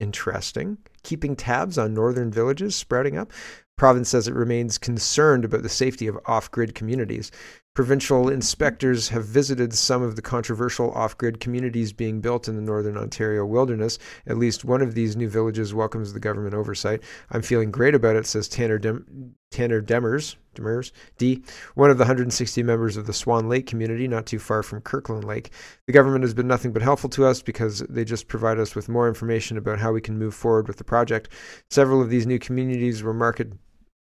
Interesting. 0.01 0.79
Keeping 1.03 1.37
tabs 1.37 1.79
on 1.79 1.95
northern 1.95 2.31
villages 2.31 2.77
sprouting 2.77 3.17
up 3.17 3.33
province 3.81 4.11
says 4.11 4.29
it 4.29 4.35
remains 4.35 4.77
concerned 4.77 5.43
about 5.43 5.63
the 5.63 5.69
safety 5.71 6.07
of 6.07 6.19
off 6.27 6.51
grid 6.51 6.75
communities. 6.75 7.31
Provincial 7.75 8.29
inspectors 8.29 9.09
have 9.09 9.25
visited 9.25 9.73
some 9.73 10.03
of 10.03 10.17
the 10.17 10.23
controversial 10.23 10.91
off 10.91 11.17
grid 11.17 11.41
communities 11.41 11.95
being 11.95 12.21
built 12.21 12.47
in 12.47 12.57
the 12.57 12.61
northern 12.61 12.99
Ontario 12.99 13.47
wilderness. 13.47 13.99
At 14.27 14.37
least 14.37 14.67
one 14.67 14.83
of 14.83 14.95
these 14.95 15.17
new 15.17 15.31
villages 15.31 15.73
welcomes 15.73 16.13
the 16.13 16.21
government 16.21 16.55
oversight. 16.55 17.03
I'm 17.31 17.41
feeling 17.41 17.71
great 17.71 17.95
about 17.95 18.17
it, 18.17 18.27
says 18.27 18.49
Tanner, 18.49 18.79
Dem- 18.79 19.35
Tanner 19.51 19.81
Demers, 19.81 20.37
Demers, 20.55 20.93
D, 21.17 21.43
one 21.75 21.91
of 21.91 21.97
the 21.97 22.03
160 22.03 22.63
members 22.63 22.97
of 22.97 23.07
the 23.07 23.13
Swan 23.13 23.49
Lake 23.49 23.67
community, 23.67 24.07
not 24.09 24.27
too 24.27 24.39
far 24.39 24.63
from 24.63 24.81
Kirkland 24.81 25.25
Lake. 25.25 25.51
The 25.87 25.93
government 25.93 26.25
has 26.25 26.35
been 26.35 26.49
nothing 26.49 26.73
but 26.73 26.83
helpful 26.83 27.09
to 27.11 27.25
us 27.25 27.41
because 27.41 27.81
they 27.89 28.05
just 28.05 28.29
provide 28.29 28.59
us 28.59 28.75
with 28.75 28.89
more 28.89 29.09
information 29.09 29.57
about 29.57 29.79
how 29.79 29.93
we 29.93 30.01
can 30.01 30.19
move 30.19 30.35
forward 30.35 30.69
with 30.69 30.77
the 30.77 30.85
project. 30.91 31.29
Several 31.71 32.03
of 32.03 32.11
these 32.11 32.27
new 32.27 32.41
communities 32.41 33.03
were 33.03 33.15
marketed 33.15 33.57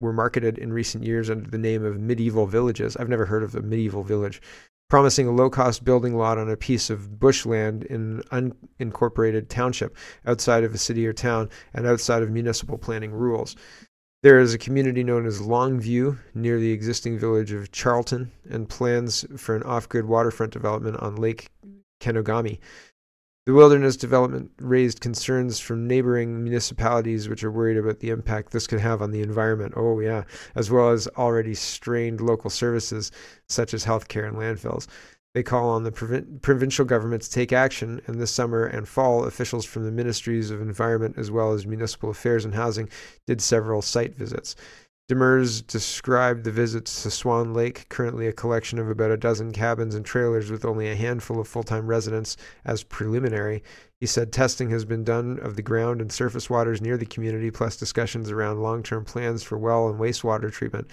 were 0.02 0.12
marketed 0.12 0.58
in 0.58 0.74
recent 0.74 1.06
years 1.06 1.30
under 1.30 1.50
the 1.50 1.58
name 1.58 1.86
of 1.86 1.98
medieval 1.98 2.46
villages. 2.46 2.98
I've 2.98 3.08
never 3.08 3.26
heard 3.26 3.44
of 3.44 3.56
a 3.56 3.62
medieval 3.62 4.04
village. 4.04 4.42
Promising 4.90 5.28
a 5.28 5.32
low 5.32 5.50
cost 5.50 5.86
building 5.86 6.18
lot 6.18 6.38
on 6.38 6.50
a 6.50 6.58
piece 6.58 6.90
of 6.90 7.20
bushland 7.20 7.84
in 7.86 8.22
an 8.32 8.54
unincorporated 8.82 9.48
township 9.48 9.96
outside 10.26 10.66
of 10.66 10.74
a 10.74 10.78
city 10.78 11.08
or 11.08 11.14
town 11.14 11.50
and 11.74 11.88
outside 11.88 12.22
of 12.22 12.32
municipal 12.32 12.78
planning 12.78 13.12
rules. 13.12 13.56
There 14.24 14.40
is 14.40 14.54
a 14.54 14.58
community 14.58 15.04
known 15.04 15.26
as 15.26 15.42
Longview 15.42 16.18
near 16.34 16.60
the 16.60 16.72
existing 16.72 17.18
village 17.18 17.52
of 17.54 17.72
Charlton 17.72 18.32
and 18.50 18.68
plans 18.68 19.26
for 19.38 19.56
an 19.56 19.64
off 19.64 19.88
grid 19.88 20.06
waterfront 20.06 20.52
development 20.52 20.98
on 20.98 21.16
Lake 21.16 21.50
Kenogami. 22.02 22.60
The 23.46 23.54
wilderness 23.54 23.98
development 23.98 24.52
raised 24.62 25.02
concerns 25.02 25.60
from 25.60 25.86
neighboring 25.86 26.44
municipalities, 26.44 27.28
which 27.28 27.44
are 27.44 27.52
worried 27.52 27.76
about 27.76 28.00
the 28.00 28.10
impact 28.10 28.52
this 28.52 28.68
could 28.68 28.80
have 28.80 29.02
on 29.02 29.12
the 29.12 29.22
environment. 29.22 29.74
Oh, 29.76 30.00
yeah, 30.00 30.24
as 30.56 30.72
well 30.72 30.92
as 30.92 31.10
already 31.18 31.54
strained 31.54 32.22
local 32.22 32.50
services 32.50 33.12
such 33.50 33.74
as 33.74 33.84
healthcare 33.84 34.26
and 34.26 34.38
landfills. 34.38 34.88
They 35.34 35.44
call 35.44 35.70
on 35.72 35.84
the 35.84 35.92
provin- 35.92 36.40
provincial 36.42 36.86
government 36.86 37.24
to 37.24 37.32
take 37.32 37.52
action, 37.52 38.00
and 38.08 38.18
this 38.18 38.32
summer 38.32 38.66
and 38.66 38.88
fall, 38.88 39.26
officials 39.26 39.66
from 39.66 39.84
the 39.84 39.92
ministries 39.92 40.50
of 40.50 40.62
environment 40.62 41.16
as 41.18 41.30
well 41.30 41.52
as 41.52 41.66
municipal 41.66 42.12
affairs 42.12 42.46
and 42.46 42.56
housing 42.56 42.88
did 43.28 43.42
several 43.42 43.82
site 43.82 44.16
visits. 44.16 44.56
Demers 45.10 45.68
described 45.68 46.46
the 46.46 46.52
visits 46.52 47.04
to 47.04 47.12
Swan 47.12 47.54
Lake, 47.54 47.90
currently 47.90 48.26
a 48.26 48.32
collection 48.32 48.80
of 48.80 48.90
about 48.90 49.12
a 49.12 49.18
dozen 49.18 49.52
cabins 49.52 49.96
and 49.96 50.06
trailers 50.06 50.50
with 50.50 50.64
only 50.64 50.90
a 50.90 50.96
handful 50.96 51.42
of 51.42 51.48
full 51.48 51.64
time 51.64 51.88
residents, 51.88 52.38
as 52.64 52.84
preliminary. 52.84 53.62
He 54.00 54.06
said 54.06 54.32
testing 54.32 54.70
has 54.70 54.86
been 54.86 55.04
done 55.04 55.40
of 55.42 55.58
the 55.58 55.62
ground 55.62 56.00
and 56.00 56.10
surface 56.10 56.50
waters 56.50 56.82
near 56.82 56.96
the 56.96 57.06
community, 57.06 57.52
plus 57.52 57.76
discussions 57.76 58.32
around 58.32 58.62
long 58.62 58.82
term 58.82 59.04
plans 59.04 59.44
for 59.44 59.58
well 59.58 59.90
and 59.90 60.00
wastewater 60.00 60.50
treatment. 60.50 60.90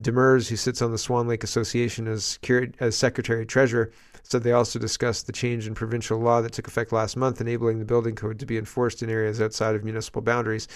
Demers, 0.00 0.48
who 0.48 0.54
sits 0.54 0.80
on 0.80 0.92
the 0.92 0.98
Swan 0.98 1.26
Lake 1.26 1.42
Association 1.42 2.06
as, 2.06 2.38
as 2.78 2.96
Secretary 2.96 3.44
Treasurer, 3.44 3.90
said 4.22 4.44
they 4.44 4.52
also 4.52 4.78
discussed 4.78 5.26
the 5.26 5.32
change 5.32 5.66
in 5.66 5.74
provincial 5.74 6.20
law 6.20 6.40
that 6.40 6.52
took 6.52 6.68
effect 6.68 6.92
last 6.92 7.16
month, 7.16 7.40
enabling 7.40 7.80
the 7.80 7.84
building 7.84 8.14
code 8.14 8.38
to 8.38 8.46
be 8.46 8.56
enforced 8.56 9.02
in 9.02 9.10
areas 9.10 9.40
outside 9.40 9.74
of 9.74 9.82
municipal 9.82 10.22
boundaries 10.22 10.68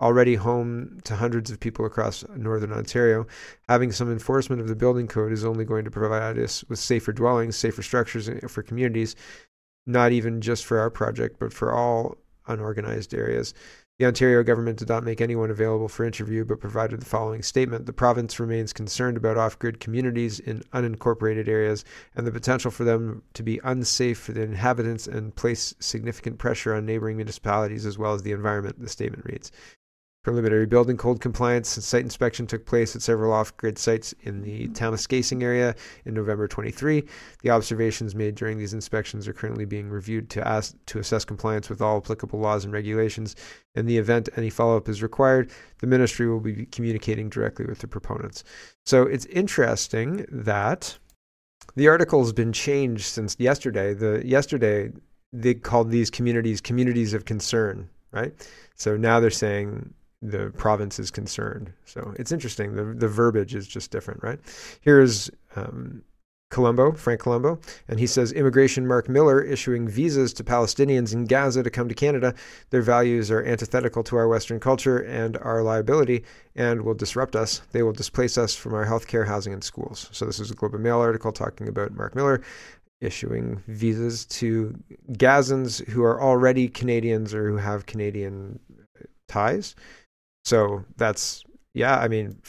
already 0.00 0.36
home 0.36 0.98
to 1.04 1.16
hundreds 1.16 1.50
of 1.50 1.58
people 1.58 1.84
across 1.84 2.24
northern 2.36 2.72
Ontario. 2.72 3.26
Having 3.68 3.92
some 3.92 4.10
enforcement 4.10 4.60
of 4.60 4.68
the 4.68 4.76
building 4.76 5.08
code 5.08 5.32
is 5.32 5.44
only 5.44 5.64
going 5.64 5.84
to 5.84 5.90
provide 5.90 6.38
us 6.38 6.64
with 6.68 6.78
safer 6.78 7.12
dwellings, 7.12 7.56
safer 7.56 7.82
structures 7.82 8.30
for 8.48 8.62
communities, 8.62 9.16
not 9.86 10.12
even 10.12 10.40
just 10.40 10.64
for 10.64 10.78
our 10.78 10.90
project, 10.90 11.38
but 11.38 11.52
for 11.52 11.72
all 11.72 12.16
unorganized 12.46 13.12
areas. 13.12 13.54
The 13.98 14.06
Ontario 14.06 14.44
government 14.44 14.78
did 14.78 14.88
not 14.88 15.02
make 15.02 15.20
anyone 15.20 15.50
available 15.50 15.88
for 15.88 16.04
interview, 16.04 16.44
but 16.44 16.60
provided 16.60 17.00
the 17.00 17.06
following 17.06 17.42
statement 17.42 17.84
The 17.84 17.92
province 17.92 18.38
remains 18.38 18.72
concerned 18.72 19.16
about 19.16 19.36
off 19.36 19.58
grid 19.58 19.80
communities 19.80 20.38
in 20.38 20.60
unincorporated 20.72 21.48
areas 21.48 21.84
and 22.14 22.24
the 22.24 22.30
potential 22.30 22.70
for 22.70 22.84
them 22.84 23.22
to 23.34 23.42
be 23.42 23.60
unsafe 23.64 24.16
for 24.18 24.30
the 24.30 24.42
inhabitants 24.42 25.08
and 25.08 25.34
place 25.34 25.74
significant 25.80 26.38
pressure 26.38 26.74
on 26.74 26.86
neighboring 26.86 27.16
municipalities 27.16 27.84
as 27.84 27.98
well 27.98 28.14
as 28.14 28.22
the 28.22 28.30
environment, 28.30 28.80
the 28.80 28.88
statement 28.88 29.24
reads. 29.24 29.50
Preliminary 30.24 30.66
building 30.66 30.96
code 30.96 31.20
compliance 31.20 31.76
and 31.76 31.84
site 31.84 32.02
inspection 32.02 32.46
took 32.46 32.66
place 32.66 32.96
at 32.96 33.02
several 33.02 33.32
off-grid 33.32 33.78
sites 33.78 34.12
in 34.22 34.42
the 34.42 34.64
mm-hmm. 34.64 34.72
Timiskaming 34.72 35.42
area 35.42 35.74
in 36.04 36.12
November 36.12 36.48
23. 36.48 37.04
The 37.42 37.50
observations 37.50 38.14
made 38.14 38.34
during 38.34 38.58
these 38.58 38.74
inspections 38.74 39.28
are 39.28 39.32
currently 39.32 39.64
being 39.64 39.88
reviewed 39.88 40.28
to, 40.30 40.46
ask, 40.46 40.74
to 40.86 40.98
assess 40.98 41.24
compliance 41.24 41.70
with 41.70 41.80
all 41.80 41.98
applicable 41.98 42.40
laws 42.40 42.64
and 42.64 42.72
regulations. 42.72 43.36
In 43.76 43.86
the 43.86 43.96
event 43.96 44.28
any 44.36 44.50
follow-up 44.50 44.88
is 44.88 45.02
required, 45.02 45.50
the 45.78 45.86
ministry 45.86 46.28
will 46.28 46.40
be 46.40 46.66
communicating 46.66 47.28
directly 47.28 47.64
with 47.66 47.78
the 47.78 47.88
proponents. 47.88 48.42
So 48.86 49.04
it's 49.04 49.24
interesting 49.26 50.26
that 50.30 50.98
the 51.76 51.88
article 51.88 52.20
has 52.20 52.32
been 52.32 52.52
changed 52.52 53.04
since 53.04 53.36
yesterday. 53.38 53.94
The 53.94 54.26
yesterday 54.26 54.90
they 55.32 55.54
called 55.54 55.90
these 55.90 56.10
communities 56.10 56.60
communities 56.60 57.14
of 57.14 57.24
concern, 57.24 57.88
right? 58.12 58.34
So 58.74 58.96
now 58.96 59.20
they're 59.20 59.30
saying 59.30 59.94
the 60.20 60.52
province 60.56 60.98
is 60.98 61.10
concerned. 61.10 61.72
So 61.84 62.14
it's 62.18 62.32
interesting. 62.32 62.74
The 62.74 62.84
the 62.84 63.08
verbiage 63.08 63.54
is 63.54 63.66
just 63.66 63.90
different, 63.90 64.22
right? 64.22 64.40
Here's 64.80 65.30
um, 65.54 66.02
Colombo, 66.50 66.92
Frank 66.92 67.20
Colombo, 67.20 67.60
and 67.88 68.00
he 68.00 68.06
says 68.06 68.32
immigration 68.32 68.86
Mark 68.86 69.08
Miller 69.08 69.42
issuing 69.42 69.86
visas 69.86 70.32
to 70.34 70.44
Palestinians 70.44 71.12
in 71.12 71.26
Gaza 71.26 71.62
to 71.62 71.70
come 71.70 71.88
to 71.88 71.94
Canada. 71.94 72.34
Their 72.70 72.80
values 72.80 73.30
are 73.30 73.44
antithetical 73.44 74.02
to 74.04 74.16
our 74.16 74.28
Western 74.28 74.58
culture 74.58 74.98
and 74.98 75.36
our 75.38 75.62
liability 75.62 76.24
and 76.56 76.82
will 76.82 76.94
disrupt 76.94 77.36
us. 77.36 77.60
They 77.72 77.82
will 77.82 77.92
displace 77.92 78.38
us 78.38 78.54
from 78.54 78.74
our 78.74 78.86
healthcare, 78.86 79.26
housing, 79.26 79.52
and 79.52 79.62
schools. 79.62 80.08
So 80.12 80.24
this 80.24 80.40
is 80.40 80.50
a 80.50 80.54
Globe 80.54 80.74
and 80.74 80.82
Mail 80.82 80.98
article 80.98 81.32
talking 81.32 81.68
about 81.68 81.92
Mark 81.92 82.14
Miller 82.14 82.40
issuing 83.00 83.62
visas 83.68 84.24
to 84.24 84.76
Gazans 85.12 85.86
who 85.88 86.02
are 86.02 86.20
already 86.20 86.66
Canadians 86.66 87.32
or 87.32 87.48
who 87.48 87.56
have 87.56 87.86
Canadian 87.86 88.58
ties 89.28 89.76
so 90.48 90.82
that's 90.96 91.44
yeah. 91.74 91.98
I 91.98 92.08
mean, 92.08 92.40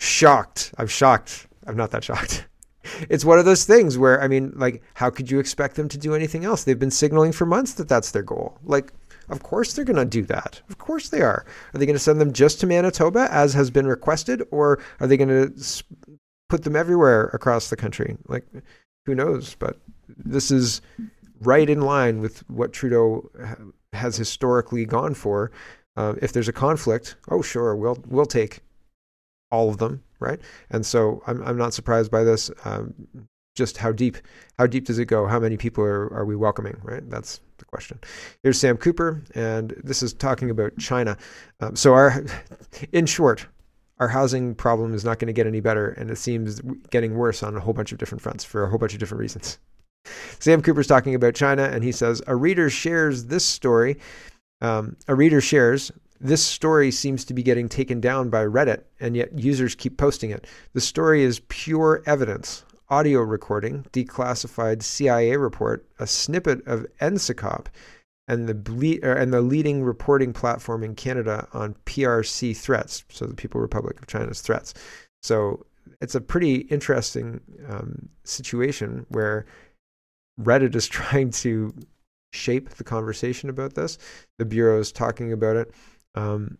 shocked. 0.00 0.74
I'm 0.78 0.88
shocked. 0.88 1.46
I'm 1.66 1.76
not 1.76 1.92
that 1.92 2.04
shocked. 2.04 2.46
It's 3.10 3.24
one 3.24 3.40
of 3.40 3.44
those 3.44 3.64
things 3.64 3.98
where 3.98 4.22
I 4.22 4.28
mean, 4.28 4.52
like, 4.54 4.80
how 4.94 5.10
could 5.10 5.28
you 5.28 5.40
expect 5.40 5.74
them 5.74 5.88
to 5.88 5.98
do 5.98 6.14
anything 6.14 6.44
else? 6.44 6.62
They've 6.62 6.78
been 6.78 6.92
signaling 6.92 7.32
for 7.32 7.44
months 7.44 7.74
that 7.74 7.88
that's 7.88 8.12
their 8.12 8.22
goal. 8.22 8.56
Like, 8.62 8.92
of 9.28 9.42
course 9.42 9.72
they're 9.72 9.84
going 9.84 9.96
to 9.96 10.04
do 10.04 10.22
that. 10.26 10.62
Of 10.68 10.78
course 10.78 11.08
they 11.08 11.20
are. 11.20 11.44
Are 11.74 11.78
they 11.78 11.84
going 11.84 11.96
to 11.96 12.08
send 12.08 12.20
them 12.20 12.32
just 12.32 12.60
to 12.60 12.66
Manitoba 12.68 13.26
as 13.32 13.54
has 13.54 13.72
been 13.72 13.88
requested, 13.88 14.40
or 14.52 14.78
are 15.00 15.08
they 15.08 15.16
going 15.16 15.30
to 15.30 15.84
put 16.48 16.62
them 16.62 16.76
everywhere 16.76 17.24
across 17.32 17.70
the 17.70 17.76
country? 17.76 18.16
Like, 18.28 18.46
who 19.04 19.16
knows? 19.16 19.56
But 19.58 19.80
this 20.08 20.52
is 20.52 20.80
right 21.40 21.68
in 21.68 21.80
line 21.80 22.20
with 22.20 22.48
what 22.48 22.72
Trudeau 22.72 23.28
has 23.96 24.16
historically 24.16 24.84
gone 24.84 25.14
for. 25.14 25.50
Uh, 25.96 26.14
if 26.20 26.32
there's 26.32 26.48
a 26.48 26.52
conflict, 26.52 27.16
oh 27.28 27.42
sure, 27.42 27.74
we'll 27.74 27.98
we'll 28.06 28.26
take 28.26 28.60
all 29.50 29.68
of 29.68 29.78
them, 29.78 30.02
right? 30.20 30.40
And 30.70 30.84
so 30.84 31.22
I'm 31.26 31.42
I'm 31.42 31.56
not 31.56 31.74
surprised 31.74 32.10
by 32.10 32.24
this. 32.24 32.50
Um, 32.64 32.94
just 33.54 33.78
how 33.78 33.90
deep 33.90 34.18
how 34.58 34.66
deep 34.66 34.84
does 34.84 34.98
it 34.98 35.06
go? 35.06 35.26
How 35.26 35.40
many 35.40 35.56
people 35.56 35.82
are, 35.82 36.12
are 36.12 36.24
we 36.24 36.36
welcoming? 36.36 36.76
Right, 36.82 37.08
that's 37.08 37.40
the 37.58 37.64
question. 37.64 37.98
Here's 38.42 38.60
Sam 38.60 38.76
Cooper, 38.76 39.22
and 39.34 39.74
this 39.82 40.02
is 40.02 40.12
talking 40.12 40.50
about 40.50 40.76
China. 40.78 41.16
Um, 41.60 41.74
so 41.74 41.94
our, 41.94 42.24
in 42.92 43.06
short, 43.06 43.46
our 43.98 44.08
housing 44.08 44.54
problem 44.54 44.94
is 44.94 45.04
not 45.04 45.18
going 45.18 45.28
to 45.28 45.32
get 45.32 45.46
any 45.46 45.60
better, 45.60 45.88
and 45.90 46.10
it 46.10 46.18
seems 46.18 46.60
getting 46.90 47.14
worse 47.14 47.42
on 47.42 47.56
a 47.56 47.60
whole 47.60 47.74
bunch 47.74 47.92
of 47.92 47.98
different 47.98 48.22
fronts 48.22 48.44
for 48.44 48.64
a 48.64 48.68
whole 48.68 48.78
bunch 48.78 48.92
of 48.92 49.00
different 49.00 49.20
reasons. 49.20 49.58
Sam 50.38 50.62
Cooper's 50.62 50.86
talking 50.86 51.14
about 51.14 51.34
China, 51.34 51.64
and 51.64 51.82
he 51.82 51.92
says 51.92 52.22
a 52.26 52.36
reader 52.36 52.70
shares 52.70 53.26
this 53.26 53.44
story. 53.44 53.98
Um, 54.60 54.96
a 55.06 55.14
reader 55.14 55.40
shares 55.40 55.92
this 56.20 56.44
story 56.44 56.90
seems 56.90 57.24
to 57.26 57.34
be 57.34 57.42
getting 57.42 57.68
taken 57.68 58.00
down 58.00 58.30
by 58.30 58.44
Reddit, 58.44 58.84
and 59.00 59.16
yet 59.16 59.38
users 59.38 59.74
keep 59.74 59.98
posting 59.98 60.30
it. 60.30 60.46
The 60.72 60.80
story 60.80 61.22
is 61.22 61.42
pure 61.48 62.02
evidence. 62.06 62.64
Audio 62.88 63.20
recording, 63.20 63.84
declassified 63.92 64.82
CIA 64.82 65.36
report, 65.36 65.84
a 65.98 66.06
snippet 66.06 66.66
of 66.66 66.86
NSICOP, 67.00 67.66
and 68.28 68.48
the 68.48 68.54
ble- 68.54 69.04
er, 69.04 69.12
and 69.12 69.32
the 69.32 69.40
leading 69.40 69.82
reporting 69.82 70.32
platform 70.32 70.84
in 70.84 70.94
Canada 70.94 71.48
on 71.52 71.74
PRC 71.84 72.56
threats, 72.56 73.04
so 73.08 73.26
the 73.26 73.34
People 73.34 73.60
Republic 73.60 73.98
of 73.98 74.06
China's 74.06 74.40
threats. 74.40 74.72
So 75.22 75.66
it's 76.00 76.14
a 76.14 76.20
pretty 76.20 76.58
interesting 76.68 77.40
um, 77.68 78.08
situation 78.24 79.04
where 79.08 79.46
Reddit 80.40 80.76
is 80.76 80.86
trying 80.88 81.30
to 81.30 81.74
shape 82.36 82.70
the 82.70 82.84
conversation 82.84 83.48
about 83.48 83.74
this. 83.74 83.98
The 84.38 84.44
Bureau 84.44 84.78
is 84.78 84.92
talking 84.92 85.32
about 85.32 85.56
it. 85.56 85.72
Um, 86.14 86.58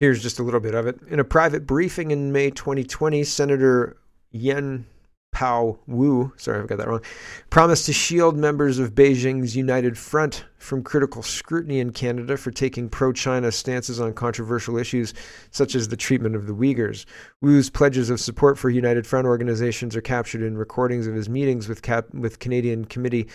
here's 0.00 0.22
just 0.22 0.38
a 0.38 0.42
little 0.42 0.60
bit 0.60 0.74
of 0.74 0.86
it. 0.86 1.00
In 1.08 1.20
a 1.20 1.24
private 1.24 1.66
briefing 1.66 2.10
in 2.10 2.32
May 2.32 2.50
2020, 2.50 3.24
Senator 3.24 3.96
Yuen 4.30 4.86
Pau 5.34 5.76
Woo, 5.88 6.32
sorry 6.36 6.62
I 6.62 6.66
got 6.66 6.78
that 6.78 6.86
wrong, 6.86 7.02
promised 7.50 7.86
to 7.86 7.92
shield 7.92 8.36
members 8.36 8.78
of 8.78 8.94
Beijing's 8.94 9.56
United 9.56 9.98
Front 9.98 10.44
from 10.58 10.84
critical 10.84 11.24
scrutiny 11.24 11.80
in 11.80 11.90
Canada 11.90 12.36
for 12.36 12.52
taking 12.52 12.88
pro 12.88 13.12
China 13.12 13.50
stances 13.50 14.00
on 14.00 14.14
controversial 14.14 14.78
issues 14.78 15.12
such 15.50 15.74
as 15.74 15.88
the 15.88 15.96
treatment 15.96 16.36
of 16.36 16.46
the 16.46 16.54
Uyghurs. 16.54 17.04
Woo's 17.42 17.68
pledges 17.68 18.10
of 18.10 18.20
support 18.20 18.56
for 18.56 18.70
United 18.70 19.08
Front 19.08 19.26
organizations 19.26 19.96
are 19.96 20.00
captured 20.00 20.40
in 20.40 20.56
recordings 20.56 21.08
of 21.08 21.16
his 21.16 21.28
meetings 21.28 21.68
with, 21.68 21.82
Cap- 21.82 22.14
with 22.14 22.38
Canadian 22.38 22.84
Committee 22.84 23.28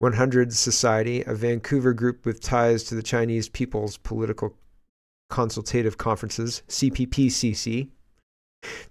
100 0.00 0.52
Society, 0.52 1.22
a 1.28 1.34
Vancouver 1.34 1.94
group 1.94 2.26
with 2.26 2.42
ties 2.42 2.82
to 2.84 2.96
the 2.96 3.04
Chinese 3.04 3.48
People's 3.48 3.98
Political 3.98 4.52
Consultative 5.30 5.96
Conferences, 5.96 6.64
CPPCC, 6.68 7.90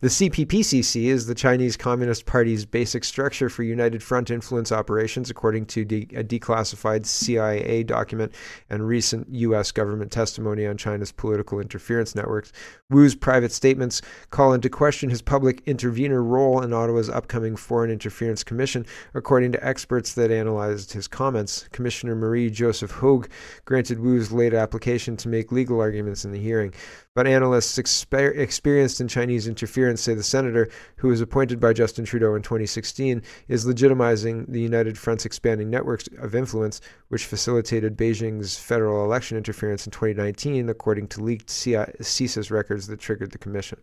The 0.01 0.07
CPPCC 0.07 1.05
is 1.05 1.25
the 1.25 1.35
Chinese 1.35 1.77
Communist 1.77 2.25
Party's 2.25 2.65
basic 2.65 3.03
structure 3.03 3.49
for 3.49 3.63
United 3.63 4.03
Front 4.03 4.29
influence 4.29 4.71
operations, 4.71 5.29
according 5.29 5.65
to 5.67 5.85
de- 5.85 6.07
a 6.15 6.23
declassified 6.23 7.05
CIA 7.05 7.83
document 7.83 8.33
and 8.69 8.87
recent 8.87 9.27
U.S. 9.29 9.71
government 9.71 10.11
testimony 10.11 10.65
on 10.65 10.77
China's 10.77 11.11
political 11.11 11.59
interference 11.59 12.15
networks. 12.15 12.51
Woo's 12.89 13.15
private 13.15 13.51
statements 13.51 14.01
call 14.29 14.53
into 14.53 14.69
question 14.69 15.09
his 15.09 15.21
public 15.21 15.61
intervener 15.65 16.21
role 16.21 16.61
in 16.61 16.73
Ottawa's 16.73 17.09
upcoming 17.09 17.55
Foreign 17.55 17.89
Interference 17.89 18.43
Commission, 18.43 18.85
according 19.13 19.51
to 19.53 19.65
experts 19.65 20.13
that 20.13 20.31
analyzed 20.31 20.93
his 20.93 21.07
comments. 21.07 21.67
Commissioner 21.71 22.15
Marie 22.15 22.49
Joseph 22.49 22.91
Hogue 22.91 23.27
granted 23.65 23.99
Woo's 23.99 24.31
late 24.31 24.53
application 24.53 25.17
to 25.17 25.29
make 25.29 25.51
legal 25.51 25.79
arguments 25.79 26.25
in 26.25 26.31
the 26.31 26.39
hearing. 26.39 26.73
But 27.15 27.27
analysts 27.27 27.77
exper- 27.79 28.37
experienced 28.37 28.99
in 28.99 29.07
Chinese 29.07 29.47
interference 29.47 30.01
say 30.01 30.13
the 30.13 30.21
senator, 30.21 30.69
who 30.97 31.07
was 31.07 31.21
appointed 31.21 31.61
by 31.61 31.71
Justin 31.71 32.03
Trudeau 32.03 32.35
in 32.35 32.41
2016, 32.41 33.21
is 33.47 33.65
legitimizing 33.65 34.45
the 34.49 34.59
United 34.59 34.97
Front's 34.97 35.25
expanding 35.25 35.69
networks 35.69 36.09
of 36.19 36.35
influence, 36.35 36.81
which 37.07 37.25
facilitated 37.25 37.95
Beijing's 37.95 38.59
federal 38.59 39.05
election 39.05 39.37
interference 39.37 39.87
in 39.87 39.91
2019, 39.91 40.67
according 40.67 41.07
to 41.07 41.23
leaked 41.23 41.47
CSIS 41.47 42.51
records 42.51 42.87
that 42.87 42.99
triggered 42.99 43.31
the 43.31 43.37
commission. 43.37 43.79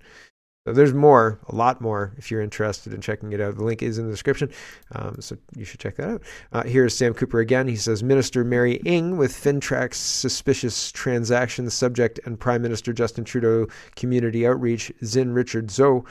So 0.66 0.72
there's 0.72 0.94
more, 0.94 1.40
a 1.48 1.54
lot 1.56 1.80
more, 1.80 2.12
if 2.16 2.30
you're 2.30 2.40
interested 2.40 2.94
in 2.94 3.00
checking 3.00 3.32
it 3.32 3.40
out. 3.40 3.56
The 3.56 3.64
link 3.64 3.82
is 3.82 3.98
in 3.98 4.04
the 4.04 4.12
description, 4.12 4.52
um, 4.92 5.16
so 5.20 5.36
you 5.56 5.64
should 5.64 5.80
check 5.80 5.96
that 5.96 6.08
out. 6.08 6.22
Uh, 6.52 6.62
here's 6.62 6.96
Sam 6.96 7.14
Cooper 7.14 7.40
again. 7.40 7.66
He 7.66 7.74
says 7.74 8.04
Minister 8.04 8.44
Mary 8.44 8.80
Ng 8.86 9.16
with 9.16 9.32
FINTRAC's 9.32 9.96
suspicious 9.96 10.92
transactions 10.92 11.74
subject 11.74 12.20
and 12.26 12.38
Prime 12.38 12.62
Minister 12.62 12.92
Justin 12.92 13.24
Trudeau 13.24 13.66
community 13.96 14.46
outreach, 14.46 14.92
Zin 15.04 15.32
Richard 15.32 15.68
Zoe 15.68 16.02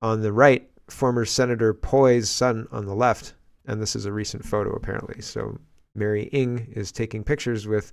on 0.00 0.22
the 0.22 0.32
right, 0.32 0.70
former 0.88 1.26
Senator 1.26 1.74
Poy's 1.74 2.30
son 2.30 2.66
on 2.72 2.86
the 2.86 2.94
left. 2.94 3.34
And 3.66 3.82
this 3.82 3.94
is 3.94 4.06
a 4.06 4.12
recent 4.12 4.42
photo, 4.42 4.70
apparently. 4.70 5.20
So 5.20 5.58
Mary 5.94 6.30
Ng 6.32 6.72
is 6.72 6.92
taking 6.92 7.24
pictures 7.24 7.66
with 7.66 7.92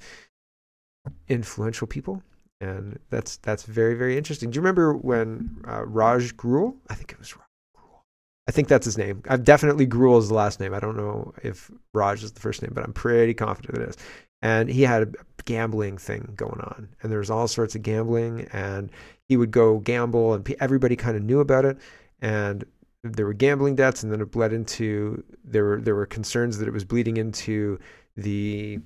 influential 1.27 1.87
people 1.87 2.23
and 2.61 2.99
that's 3.09 3.37
that's 3.37 3.63
very 3.63 3.95
very 3.95 4.17
interesting. 4.17 4.49
Do 4.49 4.57
you 4.57 4.61
remember 4.61 4.93
when 4.93 5.63
uh, 5.67 5.85
Raj 5.85 6.35
Grewal? 6.35 6.75
I 6.89 6.95
think 6.95 7.11
it 7.11 7.19
was 7.19 7.35
Raj 7.35 7.45
Grewal. 7.77 7.99
I 8.47 8.51
think 8.51 8.67
that's 8.67 8.85
his 8.85 8.97
name. 8.97 9.23
I've 9.27 9.43
definitely 9.43 9.87
Grewal 9.87 10.19
is 10.19 10.29
the 10.29 10.35
last 10.35 10.59
name. 10.59 10.73
I 10.73 10.79
don't 10.79 10.97
know 10.97 11.33
if 11.43 11.71
Raj 11.93 12.23
is 12.23 12.31
the 12.31 12.39
first 12.39 12.61
name, 12.61 12.71
but 12.73 12.83
I'm 12.83 12.93
pretty 12.93 13.33
confident 13.33 13.77
it 13.77 13.89
is. 13.89 13.97
And 14.41 14.69
he 14.69 14.83
had 14.83 15.03
a 15.03 15.11
gambling 15.45 15.97
thing 15.97 16.33
going 16.35 16.59
on, 16.61 16.89
and 17.01 17.11
there 17.11 17.19
was 17.19 17.31
all 17.31 17.47
sorts 17.47 17.75
of 17.75 17.81
gambling, 17.81 18.47
and 18.51 18.91
he 19.27 19.37
would 19.37 19.51
go 19.51 19.79
gamble, 19.79 20.33
and 20.33 20.55
everybody 20.59 20.95
kind 20.95 21.17
of 21.17 21.23
knew 21.23 21.39
about 21.39 21.65
it, 21.65 21.77
and 22.21 22.65
there 23.03 23.25
were 23.25 23.33
gambling 23.33 23.75
debts, 23.75 24.03
and 24.03 24.11
then 24.11 24.21
it 24.21 24.31
bled 24.31 24.53
into 24.53 25.23
there 25.43 25.63
were 25.63 25.81
there 25.81 25.95
were 25.95 26.05
concerns 26.05 26.57
that 26.57 26.67
it 26.67 26.73
was 26.73 26.83
bleeding 26.83 27.17
into 27.17 27.79
the 28.17 28.79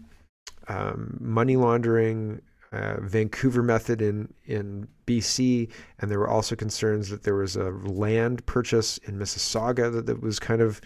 um, 0.68 1.18
money 1.20 1.56
laundering 1.56 2.42
uh, 2.72 2.98
Vancouver 3.02 3.64
method 3.64 4.02
in 4.02 4.34
in 4.46 4.88
BC, 5.08 5.70
and 6.00 6.12
there 6.12 6.20
were 6.20 6.30
also 6.30 6.56
concerns 6.56 7.10
that 7.10 7.24
there 7.24 7.36
was 7.36 7.56
a 7.56 7.72
land 7.72 8.46
purchase 8.46 8.98
in 9.00 9.18
Mississauga 9.18 9.92
that, 9.92 10.06
that 10.06 10.22
was 10.22 10.40
kind 10.40 10.62
of 10.62 10.82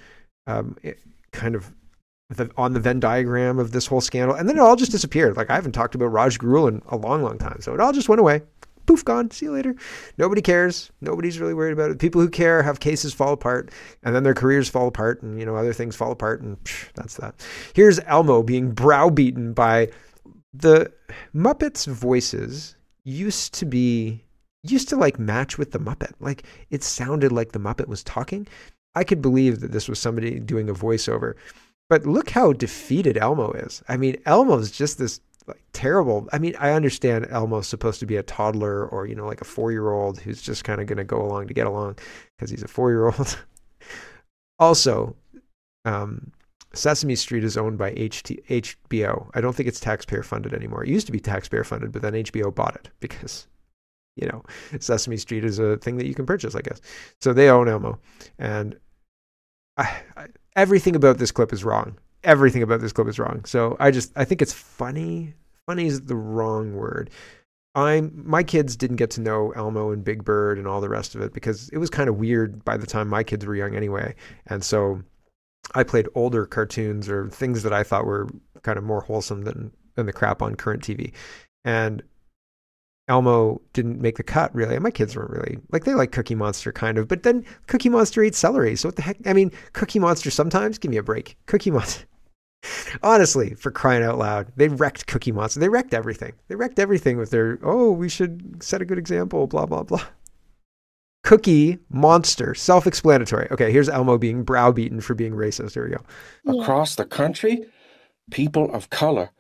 um, 0.48 0.78
kind 1.32 1.56
of 1.56 1.74
the, 2.30 2.50
on 2.58 2.74
the 2.74 2.80
Venn 2.80 3.00
diagram 3.00 3.60
of 3.60 3.72
this 3.72 3.88
whole 3.88 4.02
scandal, 4.02 4.36
and 4.36 4.48
then 4.48 4.58
it 4.58 4.62
all 4.62 4.76
just 4.76 4.92
disappeared. 4.92 5.36
Like 5.36 5.50
I 5.50 5.56
haven't 5.56 5.74
talked 5.74 5.96
about 5.96 6.08
Raj 6.08 6.38
Grewal 6.40 6.70
in 6.70 6.82
a 6.90 6.98
long, 6.98 7.22
long 7.22 7.38
time, 7.38 7.58
so 7.60 7.74
it 7.74 7.80
all 7.80 7.94
just 7.94 8.10
went 8.10 8.22
away. 8.22 8.42
Poof, 8.86 9.06
gone. 9.06 9.32
See 9.32 9.46
you 9.46 9.54
later. 9.54 9.76
Nobody 10.18 10.42
cares. 10.42 10.92
Nobody's 11.00 11.40
really 11.40 11.54
worried 11.54 11.72
about 11.72 11.90
it. 11.90 12.00
People 12.00 12.20
who 12.20 12.30
care 12.30 12.62
have 12.64 12.82
cases 12.82 13.14
fall 13.14 13.32
apart, 13.32 13.72
and 14.04 14.14
then 14.14 14.24
their 14.24 14.34
careers 14.34 14.68
fall 14.68 14.88
apart, 14.88 15.22
and 15.22 15.40
you 15.40 15.46
know 15.46 15.56
other 15.56 15.74
things 15.74 15.96
fall 15.96 16.12
apart, 16.12 16.42
and 16.42 16.62
psh, 16.64 16.92
that's 16.94 17.16
that. 17.16 17.36
Here's 17.74 18.00
Elmo 18.02 18.44
being 18.44 18.72
browbeaten 18.72 19.54
by 19.54 19.90
the 20.54 20.92
Muppets' 21.34 21.88
voices 21.88 22.76
used 23.04 23.54
to 23.56 23.66
be 23.66 24.24
used 24.64 24.88
to 24.90 24.96
like 24.96 25.20
match 25.20 25.58
with 25.58 25.72
the 25.72 25.80
Muppet. 25.80 26.14
Like 26.20 26.44
it 26.70 26.84
sounded 26.84 27.32
like 27.32 27.52
the 27.52 27.60
Muppet 27.60 27.88
was 27.88 28.04
talking. 28.04 28.48
I 28.96 29.04
could 29.04 29.22
believe 29.22 29.60
that 29.62 29.72
this 29.72 29.90
was 29.90 30.00
somebody 30.00 30.40
doing 30.40 30.70
a 30.70 30.74
voiceover. 30.74 31.34
But 31.90 32.06
look 32.06 32.30
how 32.30 32.54
defeated 32.54 33.18
Elmo 33.18 33.52
is. 33.52 33.84
I 33.88 33.98
mean, 33.98 34.18
Elmo's 34.26 34.72
just 34.72 34.98
this 34.98 35.20
like 35.48 35.62
terrible. 35.74 36.30
I 36.32 36.40
mean, 36.40 36.56
I 36.58 36.72
understand 36.72 37.28
Elmo's 37.30 37.68
supposed 37.68 38.00
to 38.00 38.06
be 38.06 38.16
a 38.16 38.24
toddler 38.24 38.88
or, 38.88 39.06
you 39.06 39.16
know, 39.16 39.26
like 39.26 39.42
a 39.42 39.46
4-year-old 39.46 40.20
who's 40.20 40.42
just 40.42 40.64
kind 40.64 40.80
of 40.80 40.88
going 40.88 40.98
to 40.98 41.04
go 41.04 41.22
along 41.22 41.48
to 41.48 41.54
get 41.54 41.68
along 41.68 41.98
because 42.38 42.50
he's 42.50 42.64
a 42.64 42.68
4-year-old. 42.68 43.38
also, 44.60 45.16
um, 45.84 46.32
Sesame 46.74 47.16
Street 47.16 47.44
is 47.44 47.58
owned 47.58 47.78
by 47.78 47.92
HT, 47.94 48.44
HBO. 48.46 49.30
I 49.34 49.42
don't 49.42 49.56
think 49.56 49.70
it's 49.70 49.80
taxpayer 49.80 50.24
funded 50.24 50.54
anymore. 50.54 50.84
It 50.84 50.90
used 50.90 51.06
to 51.06 51.12
be 51.12 51.20
taxpayer 51.20 51.64
funded, 51.64 51.92
but 51.92 52.02
then 52.02 52.14
HBO 52.14 52.54
bought 52.54 52.76
it 52.76 52.90
because, 53.00 53.48
you 54.16 54.28
know, 54.28 54.44
Sesame 54.80 55.18
Street 55.18 55.46
is 55.46 55.60
a 55.60 55.78
thing 55.78 55.98
that 55.98 56.08
you 56.08 56.16
can 56.16 56.26
purchase, 56.26 56.56
I 56.56 56.62
guess. 56.62 56.82
So 57.22 57.32
they 57.32 57.50
own 57.50 57.70
Elmo. 57.70 58.00
And 58.40 58.78
I, 59.78 60.02
I, 60.18 60.28
everything 60.56 60.96
about 60.96 61.20
this 61.20 61.32
clip 61.32 61.54
is 61.54 61.64
wrong. 61.64 61.98
Everything 62.24 62.64
about 62.64 62.82
this 62.82 62.94
clip 62.94 63.08
is 63.08 63.20
wrong. 63.20 63.46
So 63.46 63.78
I 63.80 63.92
just, 63.92 64.12
I 64.16 64.26
think 64.26 64.42
it's 64.42 64.54
funny. 64.54 65.36
Funny 65.68 65.86
is 65.86 66.02
the 66.02 66.16
wrong 66.16 66.74
word. 66.76 67.10
I'm 67.76 68.12
my 68.24 68.44
kids 68.44 68.76
didn't 68.76 68.98
get 68.98 69.10
to 69.12 69.22
know 69.22 69.52
Elmo 69.52 69.92
and 69.92 70.04
Big 70.04 70.24
Bird 70.24 70.60
and 70.60 70.68
all 70.68 70.80
the 70.80 70.90
rest 70.90 71.16
of 71.16 71.22
it 71.22 71.34
because 71.34 71.70
it 71.70 71.80
was 71.80 71.90
kind 71.90 72.08
of 72.08 72.18
weird 72.18 72.64
by 72.64 72.78
the 72.78 72.86
time 72.86 73.08
my 73.08 73.24
kids 73.24 73.46
were 73.46 73.56
young 73.56 73.76
anyway. 73.76 74.14
And 74.46 74.64
so 74.64 75.02
I 75.76 75.84
played 75.84 76.08
older 76.16 76.46
cartoons 76.46 77.10
or 77.10 77.30
things 77.30 77.64
that 77.64 77.74
I 77.74 77.84
thought 77.84 78.06
were 78.06 78.28
kind 78.62 78.78
of 78.78 78.84
more 78.84 79.02
wholesome 79.02 79.44
than 79.44 79.72
than 79.96 80.06
the 80.06 80.14
crap 80.14 80.42
on 80.42 80.56
current 80.56 80.84
TV. 80.84 81.14
And 81.64 82.04
Elmo 83.08 83.62
didn't 83.74 84.02
make 84.02 84.18
the 84.18 84.24
cut 84.24 84.54
really. 84.56 84.76
And 84.76 84.84
my 84.84 84.92
kids 84.92 85.16
weren't 85.16 85.32
really 85.32 85.60
like 85.72 85.84
they 85.84 85.94
like 85.94 86.12
Cookie 86.12 86.36
Monster 86.36 86.72
kind 86.72 86.98
of, 86.98 87.08
but 87.08 87.24
then 87.24 87.46
Cookie 87.68 87.90
Monster 87.90 88.24
ate 88.24 88.36
celery. 88.36 88.76
So 88.76 88.88
what 88.90 88.96
the 88.96 89.02
heck? 89.02 89.18
I 89.26 89.34
mean, 89.34 89.52
Cookie 89.74 90.00
Monster 90.00 90.32
sometimes 90.32 90.78
give 90.78 90.92
me 90.92 90.98
a 90.98 91.04
break. 91.04 91.38
Cookie 91.46 91.72
Monster. 91.72 92.06
Honestly, 93.04 93.56
for 93.56 93.72
crying 93.72 94.04
out 94.04 94.18
loud, 94.18 94.48
they 94.56 94.70
wrecked 94.70 95.08
Cookie 95.08 95.34
Monster. 95.34 95.60
They 95.60 95.70
wrecked 95.70 95.94
everything. 95.94 96.34
They 96.48 96.56
wrecked 96.56 96.80
everything 96.80 97.18
with 97.18 97.32
their 97.32 97.60
oh, 97.64 97.92
we 97.92 98.08
should 98.10 98.64
set 98.64 98.82
a 98.82 98.86
good 98.86 98.98
example. 99.00 99.48
Blah 99.48 99.66
blah 99.66 99.84
blah. 99.84 100.06
Cookie 101.24 101.80
Monster. 101.90 102.54
Self 102.54 102.86
explanatory. 102.86 103.48
Okay, 103.52 103.72
here's 103.72 103.90
Elmo 103.90 104.18
being 104.18 104.44
browbeaten 104.44 105.02
for 105.02 105.16
being 105.16 105.34
racist. 105.34 105.74
Here 105.74 105.86
we 105.86 105.96
go. 106.52 106.62
Across 106.62 106.96
the 106.96 107.06
country, 107.06 107.66
people 108.30 108.74
of 108.74 108.90
color, 108.90 109.32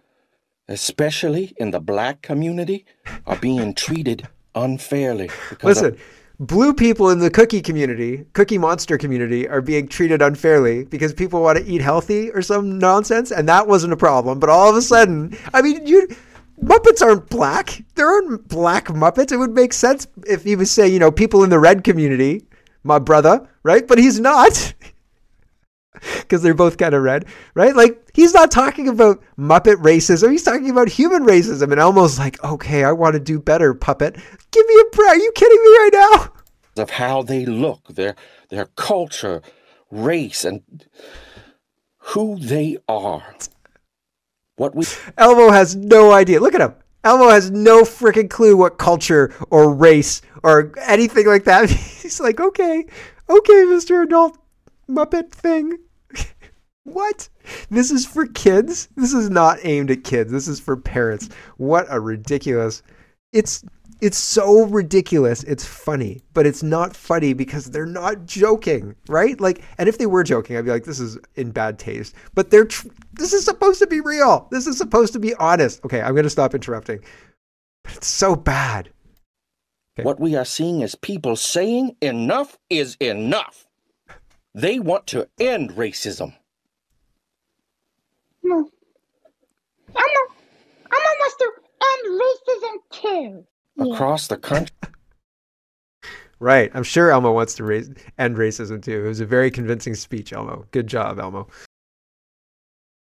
especially 0.67 1.53
in 1.57 1.71
the 1.71 1.79
black 1.79 2.21
community, 2.21 2.85
are 3.27 3.37
being 3.37 3.73
treated 3.85 4.27
unfairly. 4.55 5.29
Listen, 5.61 5.93
of- 5.93 6.01
blue 6.39 6.73
people 6.73 7.09
in 7.09 7.19
the 7.19 7.29
cookie 7.29 7.61
community, 7.61 8.25
cookie 8.33 8.57
monster 8.57 8.97
community, 8.97 9.47
are 9.47 9.61
being 9.61 9.87
treated 9.87 10.21
unfairly 10.21 10.85
because 10.85 11.13
people 11.13 11.41
want 11.41 11.57
to 11.57 11.65
eat 11.65 11.81
healthy 11.81 12.31
or 12.31 12.41
some 12.41 12.79
nonsense, 12.79 13.29
and 13.31 13.47
that 13.49 13.67
wasn't 13.67 13.91
a 13.91 13.97
problem. 13.97 14.39
But 14.39 14.49
all 14.49 14.69
of 14.69 14.75
a 14.77 14.81
sudden, 14.81 15.37
I 15.53 15.61
mean, 15.61 15.85
you 15.85 16.07
Muppets 16.63 17.01
aren't 17.01 17.29
black. 17.29 17.83
There 17.95 18.07
aren't 18.07 18.47
black 18.47 18.85
Muppets. 18.85 19.31
It 19.31 19.37
would 19.37 19.53
make 19.53 19.73
sense 19.73 20.07
if 20.25 20.43
he 20.43 20.55
was 20.55 20.71
saying, 20.71 20.93
you 20.93 20.99
know, 20.99 21.11
people 21.11 21.43
in 21.43 21.49
the 21.49 21.59
red 21.59 21.83
community, 21.83 22.45
my 22.83 22.99
brother, 22.99 23.47
right? 23.63 23.87
But 23.87 23.97
he's 23.97 24.19
not. 24.19 24.73
Because 26.19 26.41
they're 26.41 26.53
both 26.53 26.77
kind 26.77 26.93
of 26.93 27.01
red, 27.01 27.25
right? 27.53 27.73
Like, 27.73 28.09
he's 28.13 28.33
not 28.33 28.51
talking 28.51 28.89
about 28.89 29.23
Muppet 29.37 29.75
racism. 29.75 30.31
He's 30.31 30.43
talking 30.43 30.69
about 30.69 30.89
human 30.89 31.23
racism. 31.23 31.71
And 31.71 31.79
Elmo's 31.79 32.19
like, 32.19 32.43
okay, 32.43 32.83
I 32.83 32.91
want 32.91 33.13
to 33.13 33.21
do 33.21 33.39
better, 33.39 33.73
puppet. 33.73 34.15
Give 34.51 34.67
me 34.67 34.79
a 34.81 34.95
break. 34.95 35.09
Are 35.09 35.15
you 35.15 35.31
kidding 35.33 35.63
me 35.63 35.69
right 35.69 35.89
now? 35.93 36.81
Of 36.83 36.89
how 36.89 37.21
they 37.21 37.45
look, 37.45 37.87
their, 37.87 38.15
their 38.49 38.65
culture, 38.75 39.41
race, 39.91 40.43
and 40.43 40.63
who 41.99 42.37
they 42.37 42.79
are. 42.89 43.35
What 44.55 44.75
we 44.75 44.85
Elmo 45.17 45.51
has 45.51 45.75
no 45.75 46.11
idea. 46.11 46.39
Look 46.39 46.53
at 46.53 46.61
him. 46.61 46.75
Elmo 47.03 47.29
has 47.29 47.51
no 47.51 47.81
freaking 47.83 48.29
clue 48.29 48.55
what 48.55 48.77
culture 48.77 49.33
or 49.49 49.73
race 49.73 50.21
or 50.43 50.71
anything 50.81 51.27
like 51.27 51.43
that. 51.45 51.69
He's 51.69 52.19
like, 52.19 52.39
okay, 52.39 52.85
okay, 53.29 53.53
Mr. 53.65 54.03
Adult 54.03 54.37
Muppet 54.89 55.31
thing. 55.31 55.77
what? 56.83 57.27
This 57.69 57.91
is 57.91 58.05
for 58.05 58.25
kids? 58.25 58.87
This 58.95 59.13
is 59.13 59.29
not 59.29 59.59
aimed 59.63 59.91
at 59.91 60.03
kids. 60.03 60.31
This 60.31 60.47
is 60.47 60.59
for 60.59 60.77
parents. 60.77 61.29
What 61.57 61.87
a 61.89 61.99
ridiculous. 61.99 62.83
It's 63.33 63.65
it's 64.03 64.17
so 64.17 64.65
ridiculous. 64.65 65.43
It's 65.43 65.65
funny, 65.65 66.21
but 66.33 66.45
it's 66.45 66.61
not 66.61 66.93
funny 66.93 67.31
because 67.31 67.67
they're 67.67 67.85
not 67.85 68.25
joking, 68.25 68.95
right? 69.07 69.39
Like, 69.39 69.63
and 69.77 69.87
if 69.87 69.97
they 69.97 70.07
were 70.07 70.25
joking, 70.25 70.57
I'd 70.57 70.65
be 70.65 70.71
like, 70.71 70.83
this 70.83 70.99
is 70.99 71.17
in 71.35 71.51
bad 71.51 71.79
taste. 71.79 72.13
But 72.35 72.51
they're, 72.51 72.65
tr- 72.65 72.89
this 73.13 73.31
is 73.31 73.45
supposed 73.45 73.79
to 73.79 73.87
be 73.87 74.01
real. 74.01 74.49
This 74.51 74.67
is 74.67 74.77
supposed 74.77 75.13
to 75.13 75.19
be 75.19 75.33
honest. 75.35 75.85
Okay, 75.85 76.01
I'm 76.01 76.11
going 76.13 76.25
to 76.25 76.29
stop 76.29 76.53
interrupting. 76.53 76.99
But 77.85 77.95
it's 77.95 78.07
so 78.07 78.35
bad. 78.35 78.89
Okay. 79.97 80.03
What 80.03 80.19
we 80.19 80.35
are 80.35 80.43
seeing 80.43 80.81
is 80.81 80.95
people 80.95 81.37
saying 81.37 81.95
enough 82.01 82.57
is 82.69 82.97
enough. 82.99 83.67
They 84.53 84.79
want 84.79 85.07
to 85.07 85.29
end 85.39 85.71
racism. 85.71 86.35
No. 88.43 88.69
Elmo, 89.95 90.23
Elmo 90.91 91.09
wants 91.21 91.35
to 91.37 91.51
end 91.81 92.21
racism 92.21 93.01
too. 93.01 93.45
Yeah. 93.75 93.93
Across 93.93 94.27
the 94.27 94.37
country, 94.37 94.75
Right. 96.39 96.69
I'm 96.73 96.83
sure 96.83 97.09
Elmo 97.09 97.31
wants 97.31 97.55
to 97.55 97.63
raise, 97.63 97.89
end 98.17 98.35
racism 98.35 98.83
too. 98.83 99.05
It 99.05 99.07
was 99.07 99.21
a 99.21 99.25
very 99.25 99.49
convincing 99.49 99.95
speech, 99.95 100.33
Elmo. 100.33 100.65
Good 100.71 100.87
job, 100.87 101.17
Elmo. 101.17 101.47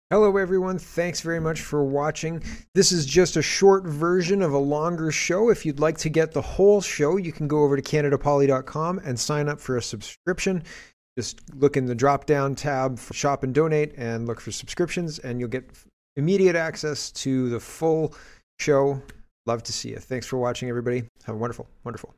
Hello, 0.09 0.35
everyone. 0.35 0.77
Thanks 0.77 1.21
very 1.21 1.39
much 1.39 1.61
for 1.61 1.85
watching. 1.85 2.43
This 2.75 2.91
is 2.91 3.05
just 3.05 3.37
a 3.37 3.41
short 3.41 3.85
version 3.85 4.41
of 4.41 4.51
a 4.51 4.57
longer 4.57 5.09
show. 5.09 5.49
If 5.49 5.65
you'd 5.65 5.79
like 5.79 5.97
to 5.99 6.09
get 6.09 6.33
the 6.33 6.41
whole 6.41 6.81
show, 6.81 7.15
you 7.15 7.31
can 7.31 7.47
go 7.47 7.63
over 7.63 7.77
to 7.77 7.81
CanadaPoli.com 7.81 8.99
and 9.05 9.17
sign 9.17 9.47
up 9.47 9.61
for 9.61 9.77
a 9.77 9.81
subscription. 9.81 10.63
Just 11.17 11.39
look 11.55 11.77
in 11.77 11.85
the 11.85 11.95
drop 11.95 12.25
down 12.25 12.55
tab 12.55 12.99
for 12.99 13.13
shop 13.13 13.43
and 13.43 13.53
donate 13.53 13.93
and 13.95 14.27
look 14.27 14.41
for 14.41 14.51
subscriptions, 14.51 15.19
and 15.19 15.39
you'll 15.39 15.47
get 15.47 15.71
immediate 16.17 16.57
access 16.57 17.09
to 17.11 17.49
the 17.49 17.61
full 17.61 18.13
show. 18.59 19.01
Love 19.45 19.63
to 19.63 19.73
see 19.73 19.89
you. 19.89 19.97
Thanks 19.97 20.27
for 20.27 20.37
watching, 20.37 20.69
everybody. 20.69 21.03
Have 21.25 21.35
a 21.35 21.37
wonderful, 21.37 21.67
wonderful 21.83 22.13